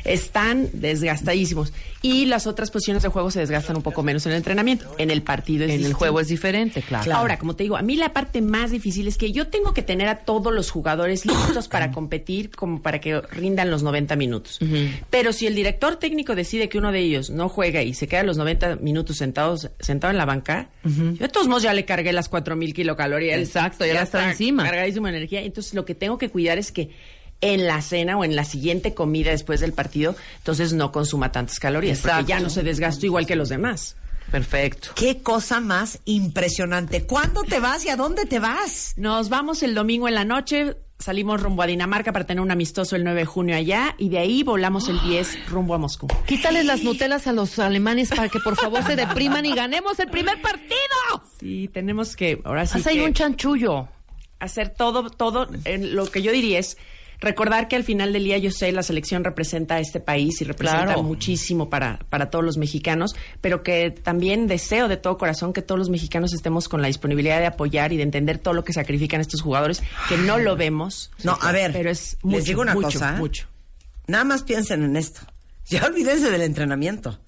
Están 0.04 0.68
desgastadísimos. 0.72 1.72
Y 2.02 2.26
las 2.26 2.46
otras 2.46 2.70
posiciones 2.70 3.02
de 3.02 3.08
juego 3.08 3.30
se 3.30 3.40
desgastan 3.40 3.76
un 3.76 3.82
poco 3.82 4.02
menos 4.02 4.26
en 4.26 4.32
el 4.32 4.38
entrenamiento. 4.38 4.73
En 4.98 5.10
el 5.10 5.22
partido 5.22 5.64
es 5.64 5.72
En 5.72 5.84
el 5.84 5.92
juego 5.92 6.20
es 6.20 6.28
diferente, 6.28 6.82
claro. 6.82 7.04
Claro. 7.04 7.20
Ahora, 7.20 7.38
como 7.38 7.56
te 7.56 7.64
digo, 7.64 7.76
a 7.76 7.82
mí 7.82 7.96
la 7.96 8.12
parte 8.12 8.40
más 8.40 8.70
difícil 8.70 9.08
es 9.08 9.16
que 9.16 9.32
yo 9.32 9.48
tengo 9.48 9.74
que 9.74 9.82
tener 9.82 10.08
a 10.08 10.18
todos 10.20 10.52
los 10.52 10.70
jugadores 10.70 11.26
listos 11.26 11.68
para 11.68 11.90
competir, 11.92 12.50
como 12.50 12.82
para 12.82 13.00
que 13.00 13.20
rindan 13.20 13.70
los 13.70 13.82
90 13.82 14.16
minutos. 14.16 14.58
Pero 15.10 15.32
si 15.32 15.46
el 15.46 15.54
director 15.54 15.96
técnico 15.96 16.34
decide 16.34 16.68
que 16.68 16.78
uno 16.78 16.92
de 16.92 17.00
ellos 17.00 17.30
no 17.30 17.48
juega 17.48 17.82
y 17.82 17.94
se 17.94 18.08
queda 18.08 18.22
los 18.22 18.36
90 18.36 18.76
minutos 18.76 19.16
sentados, 19.16 19.70
sentado 19.80 20.10
en 20.10 20.18
la 20.18 20.24
banca, 20.24 20.68
yo 20.84 21.14
de 21.14 21.28
todos 21.28 21.48
modos 21.48 21.62
ya 21.62 21.74
le 21.74 21.84
cargué 21.84 22.12
las 22.12 22.28
4000 22.28 22.74
kilocalorías. 22.74 23.38
Exacto, 23.38 23.84
ya 23.84 23.94
la 23.94 24.02
está 24.02 24.30
encima. 24.30 24.64
Cargadísimo 24.64 25.06
de 25.06 25.16
energía. 25.16 25.42
Entonces, 25.42 25.74
lo 25.74 25.84
que 25.84 25.94
tengo 25.94 26.18
que 26.18 26.28
cuidar 26.30 26.58
es 26.58 26.72
que 26.72 26.90
en 27.40 27.66
la 27.66 27.82
cena 27.82 28.16
o 28.16 28.24
en 28.24 28.36
la 28.36 28.44
siguiente 28.44 28.94
comida 28.94 29.30
después 29.30 29.60
del 29.60 29.72
partido, 29.72 30.16
entonces 30.38 30.72
no 30.72 30.92
consuma 30.92 31.30
tantas 31.30 31.58
calorías, 31.58 31.98
porque 31.98 32.12
Exacto. 32.12 32.28
ya 32.28 32.40
no 32.40 32.48
se 32.48 32.62
desgastó 32.62 33.06
igual 33.06 33.26
que 33.26 33.36
los 33.36 33.48
demás. 33.48 33.96
Perfecto. 34.30 34.90
Qué 34.96 35.22
cosa 35.22 35.60
más 35.60 36.00
impresionante. 36.04 37.04
¿Cuándo 37.06 37.42
te 37.44 37.60
vas 37.60 37.84
y 37.84 37.88
a 37.88 37.96
dónde 37.96 38.24
te 38.26 38.38
vas? 38.40 38.94
Nos 38.96 39.28
vamos 39.28 39.62
el 39.62 39.74
domingo 39.74 40.08
en 40.08 40.14
la 40.14 40.24
noche, 40.24 40.76
salimos 40.98 41.40
rumbo 41.40 41.62
a 41.62 41.66
Dinamarca 41.66 42.12
para 42.12 42.26
tener 42.26 42.40
un 42.40 42.50
amistoso 42.50 42.96
el 42.96 43.04
9 43.04 43.20
de 43.20 43.26
junio 43.26 43.56
allá 43.56 43.94
y 43.98 44.08
de 44.08 44.18
ahí 44.18 44.42
volamos 44.42 44.88
el 44.88 45.00
10 45.02 45.48
rumbo 45.50 45.74
a 45.74 45.78
Moscú. 45.78 46.08
Quítales 46.26 46.64
las 46.64 46.82
Nutelas 46.82 47.26
a 47.26 47.32
los 47.32 47.58
alemanes 47.58 48.08
para 48.10 48.28
que 48.28 48.40
por 48.40 48.56
favor 48.56 48.82
se 48.84 48.96
depriman 48.96 49.46
y 49.46 49.54
ganemos 49.54 49.98
el 50.00 50.08
primer 50.08 50.40
partido. 50.42 50.74
Sí, 51.38 51.68
tenemos 51.72 52.16
que 52.16 52.40
ahora 52.44 52.66
sí 52.66 52.78
Haz 52.78 52.86
ahí 52.88 52.96
que 52.98 53.04
un 53.04 53.12
chanchullo. 53.14 53.88
hacer 54.40 54.70
todo, 54.70 55.10
todo, 55.10 55.48
en 55.64 55.94
lo 55.94 56.10
que 56.10 56.22
yo 56.22 56.32
diría 56.32 56.58
es 56.58 56.76
recordar 57.20 57.68
que 57.68 57.76
al 57.76 57.84
final 57.84 58.12
del 58.12 58.24
día 58.24 58.38
yo 58.38 58.50
sé 58.50 58.70
la 58.72 58.82
selección 58.82 59.24
representa 59.24 59.76
a 59.76 59.80
este 59.80 60.00
país 60.00 60.40
y 60.40 60.44
representa 60.44 60.84
Claro. 60.84 61.02
muchísimo 61.02 61.70
para, 61.70 61.98
para 62.10 62.30
todos 62.30 62.44
los 62.44 62.56
mexicanos, 62.56 63.14
pero 63.40 63.62
que 63.62 63.90
también 63.90 64.46
deseo 64.46 64.88
de 64.88 64.96
todo 64.96 65.16
corazón 65.18 65.52
que 65.52 65.62
todos 65.62 65.78
los 65.78 65.88
mexicanos 65.90 66.32
estemos 66.34 66.68
con 66.68 66.82
la 66.82 66.88
disponibilidad 66.88 67.40
de 67.40 67.46
apoyar 67.46 67.92
y 67.92 67.96
de 67.96 68.02
entender 68.02 68.38
todo 68.38 68.54
lo 68.54 68.64
que 68.64 68.72
sacrifican 68.72 69.20
estos 69.20 69.40
jugadores, 69.42 69.82
que 70.08 70.16
no 70.16 70.38
lo 70.38 70.56
vemos. 70.56 71.10
No, 71.22 71.38
a 71.40 71.52
ver, 71.52 71.72
pero 71.72 71.90
es 71.90 72.14
les 72.22 72.24
mucho, 72.24 72.44
digo 72.44 72.62
una 72.62 72.74
mucho, 72.74 72.86
cosa, 72.98 73.14
¿eh? 73.16 73.18
mucho. 73.18 73.46
Nada 74.06 74.24
más 74.24 74.42
piensen 74.42 74.82
en 74.84 74.96
esto. 74.96 75.20
Ya 75.66 75.86
olvídense 75.86 76.30
del 76.30 76.42
entrenamiento. 76.42 77.18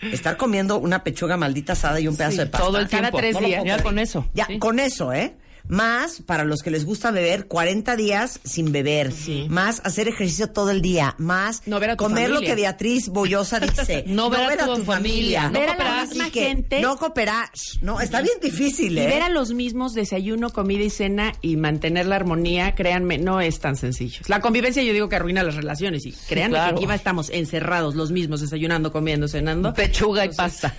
Estar 0.00 0.36
comiendo 0.36 0.78
una 0.78 1.04
pechuga 1.04 1.36
maldita 1.36 1.74
asada 1.74 2.00
y 2.00 2.08
un 2.08 2.16
pedazo 2.16 2.38
de 2.38 2.46
pasta. 2.46 2.66
Todo 2.66 2.78
el 2.78 2.88
Cada 2.88 3.02
tiempo. 3.10 3.18
tres 3.18 3.34
No 3.34 3.40
días. 3.46 3.62
Ya 3.64 3.82
con 3.82 3.98
eso. 3.98 4.26
Ya, 4.34 4.46
Sí. 4.46 4.58
con 4.58 4.80
eso, 4.80 5.12
¿eh? 5.12 5.34
Más 5.72 6.20
para 6.26 6.44
los 6.44 6.62
que 6.62 6.70
les 6.70 6.84
gusta 6.84 7.10
beber 7.10 7.46
40 7.46 7.96
días 7.96 8.40
sin 8.44 8.72
beber. 8.72 9.10
Sí. 9.10 9.46
Más 9.48 9.80
hacer 9.84 10.06
ejercicio 10.06 10.50
todo 10.50 10.70
el 10.70 10.82
día. 10.82 11.14
Más 11.16 11.62
No 11.64 11.80
ver 11.80 11.90
a 11.90 11.96
tu 11.96 12.04
comer 12.04 12.28
lo 12.28 12.40
que 12.42 12.54
Beatriz 12.54 13.08
Bollosa 13.08 13.58
dice. 13.58 14.04
No 14.06 14.28
ver 14.28 14.60
a 14.60 14.66
tu 14.66 14.84
familia. 14.84 15.48
No 15.48 15.58
Ver 15.60 15.70
a 15.70 15.72
la 15.72 15.76
cooperar, 15.78 16.08
misma 16.08 16.30
que 16.30 16.40
gente. 16.42 16.80
No 16.82 16.98
cooperar. 16.98 17.48
No, 17.80 18.02
está 18.02 18.20
bien 18.20 18.36
difícil, 18.42 18.98
Y 18.98 19.00
¿eh? 19.00 19.06
ver 19.06 19.22
a 19.22 19.30
los 19.30 19.54
mismos 19.54 19.94
desayuno, 19.94 20.50
comida 20.50 20.82
y 20.84 20.90
cena 20.90 21.32
y 21.40 21.56
mantener 21.56 22.04
la 22.04 22.16
armonía, 22.16 22.74
créanme, 22.74 23.16
no 23.16 23.40
es 23.40 23.58
tan 23.58 23.74
sencillo. 23.76 24.20
La 24.26 24.40
convivencia 24.40 24.82
yo 24.82 24.92
digo 24.92 25.08
que 25.08 25.16
arruina 25.16 25.42
las 25.42 25.54
relaciones 25.54 26.04
y 26.04 26.12
créanme 26.12 26.56
claro. 26.56 26.76
que 26.78 26.84
aquí 26.84 26.94
estamos 26.94 27.30
encerrados 27.30 27.94
los 27.94 28.10
mismos, 28.10 28.42
desayunando, 28.42 28.92
comiendo, 28.92 29.26
cenando. 29.26 29.72
Pechuga 29.72 30.26
y 30.26 30.34
pasta. 30.34 30.74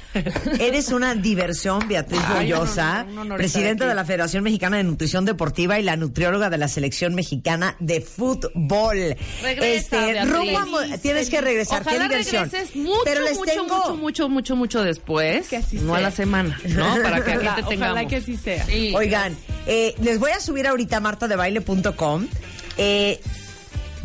Eres 0.59 0.89
una 0.89 1.15
diversión, 1.15 1.88
Beatriz 1.88 2.21
Bollosa, 2.31 3.05
no, 3.05 3.25
no, 3.25 3.38
presidenta 3.38 3.85
aquí. 3.85 3.89
de 3.89 3.95
la 3.95 4.05
Federación 4.05 4.43
Mexicana 4.43 4.77
de 4.77 4.82
Nutrición 4.83 5.25
Deportiva 5.25 5.79
y 5.79 5.84
la 5.84 5.95
nutrióloga 5.95 6.49
de 6.49 6.58
la 6.58 6.67
Selección 6.67 7.15
Mexicana 7.15 7.75
de 7.79 8.01
Fútbol. 8.01 9.15
Regresa, 9.41 10.05
Beatriz. 10.05 10.31
rumbo 10.34 10.77
a 10.79 10.97
tienes 10.97 11.29
que 11.29 11.41
regresar, 11.41 11.81
Ojalá 11.81 11.97
qué 11.97 12.10
diversión. 12.10 12.49
regreses 12.49 12.75
mucho, 12.75 12.99
Pero 13.05 13.21
les 13.21 13.38
mucho, 13.38 13.51
tengo 13.51 13.65
mucho, 13.77 13.95
mucho, 13.97 14.29
mucho, 14.29 14.55
mucho 14.55 14.84
después. 14.84 15.47
Que 15.47 15.58
así 15.58 15.77
no 15.79 15.95
a 15.95 16.01
la 16.01 16.12
semana, 16.12 16.60
¿no? 16.69 16.95
Para 17.01 17.23
que 17.23 17.31
aquí 17.31 17.38
Ojalá- 17.47 17.55
te 17.55 17.63
tengamos. 17.63 17.93
ojalá 17.95 18.08
que 18.08 18.15
así 18.17 18.38
sea. 18.38 18.65
Sí. 18.65 18.93
Oigan, 18.95 19.36
eh, 19.67 19.95
les 20.01 20.19
voy 20.19 20.31
a 20.31 20.39
subir 20.39 20.67
ahorita 20.67 20.97
a 20.97 20.99
martadebaile.com 20.99 22.27
eh, 22.77 23.19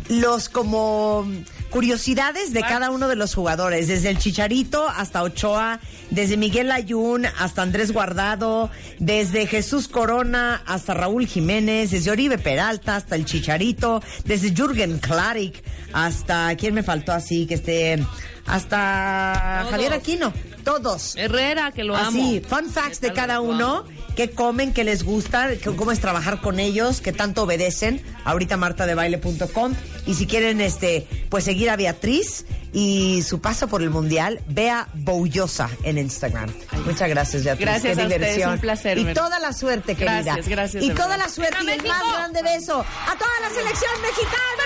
los 0.09 0.49
como 0.49 1.27
curiosidades 1.69 2.53
de 2.53 2.61
cada 2.61 2.91
uno 2.91 3.07
de 3.07 3.15
los 3.15 3.33
jugadores, 3.33 3.87
desde 3.87 4.09
el 4.09 4.17
Chicharito 4.17 4.87
hasta 4.89 5.23
Ochoa, 5.23 5.79
desde 6.09 6.37
Miguel 6.37 6.71
Ayun 6.71 7.25
hasta 7.25 7.61
Andrés 7.61 7.91
Guardado, 7.91 8.69
desde 8.97 9.47
Jesús 9.47 9.87
Corona 9.87 10.61
hasta 10.65 10.93
Raúl 10.93 11.27
Jiménez, 11.27 11.91
desde 11.91 12.11
Oribe 12.11 12.37
Peralta 12.37 12.95
hasta 12.95 13.15
el 13.15 13.25
Chicharito, 13.25 14.01
desde 14.25 14.53
Jürgen 14.53 14.99
Klarik 14.99 15.63
hasta, 15.93 16.55
¿quién 16.55 16.73
me 16.73 16.83
faltó 16.83 17.11
así? 17.13 17.45
Que 17.45 17.55
esté, 17.55 17.99
hasta 18.45 19.59
Todos. 19.59 19.71
Javier 19.71 19.93
Aquino, 19.93 20.33
todos. 20.63 21.15
Herrera, 21.15 21.71
que 21.71 21.83
lo 21.83 21.95
amo. 21.95 22.09
Así, 22.09 22.41
fun 22.41 22.69
facts 22.69 23.01
de 23.01 23.13
cada 23.13 23.41
uno, 23.41 23.85
qué 24.19 24.31
comen, 24.31 24.73
qué 24.73 24.83
les 24.83 25.03
gusta, 25.03 25.47
qué- 25.55 25.73
cómo 25.77 25.93
es 25.93 26.01
trabajar 26.01 26.41
con 26.41 26.59
ellos, 26.59 26.99
qué 26.99 27.13
tanto 27.13 27.43
obedecen. 27.43 28.03
Ahorita 28.25 28.57
martadebaile.com 28.57 29.73
y 30.05 30.13
si 30.15 30.27
quieren 30.27 30.59
este 30.59 31.07
pues 31.29 31.45
seguir 31.45 31.69
a 31.69 31.77
Beatriz 31.77 32.45
y 32.73 33.21
su 33.21 33.39
paso 33.39 33.69
por 33.69 33.81
el 33.81 33.89
mundial, 33.91 34.41
vea 34.49 34.89
Boullosa 34.93 35.69
en 35.83 35.97
Instagram. 35.99 36.49
Muchas 36.85 37.07
gracias, 37.07 37.45
Beatriz. 37.45 37.65
Gracias 37.65 37.95
qué 37.95 38.01
a 38.01 38.05
ustedes, 38.07 38.19
diversión. 38.21 38.53
un 38.55 38.59
placer, 38.59 38.97
Y 38.97 39.13
toda 39.13 39.39
la 39.39 39.53
suerte, 39.53 39.95
querida. 39.95 40.21
Gracias, 40.21 40.47
gracias, 40.49 40.83
Y 40.83 40.89
toda 40.89 41.07
verdad. 41.07 41.23
la 41.25 41.29
suerte 41.29 41.63
y 41.63 41.65
¡Venga, 41.67 41.81
el 41.83 41.87
más 41.87 42.13
grande 42.13 42.41
beso 42.43 42.81
a 42.81 43.15
toda 43.17 43.31
la 43.41 43.49
selección 43.55 44.01
mexicana. 44.01 44.65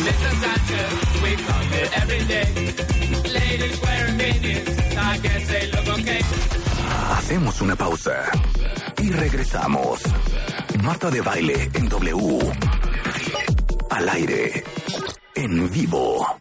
Mr. 0.00 0.32
Sanchez, 0.40 1.09
Hacemos 7.12 7.60
una 7.60 7.76
pausa 7.76 8.30
y 9.00 9.10
regresamos. 9.10 10.02
Marta 10.82 11.10
de 11.10 11.20
baile 11.20 11.70
en 11.74 11.88
W. 11.88 12.38
Al 13.90 14.08
aire. 14.08 14.64
En 15.34 15.70
vivo. 15.70 16.39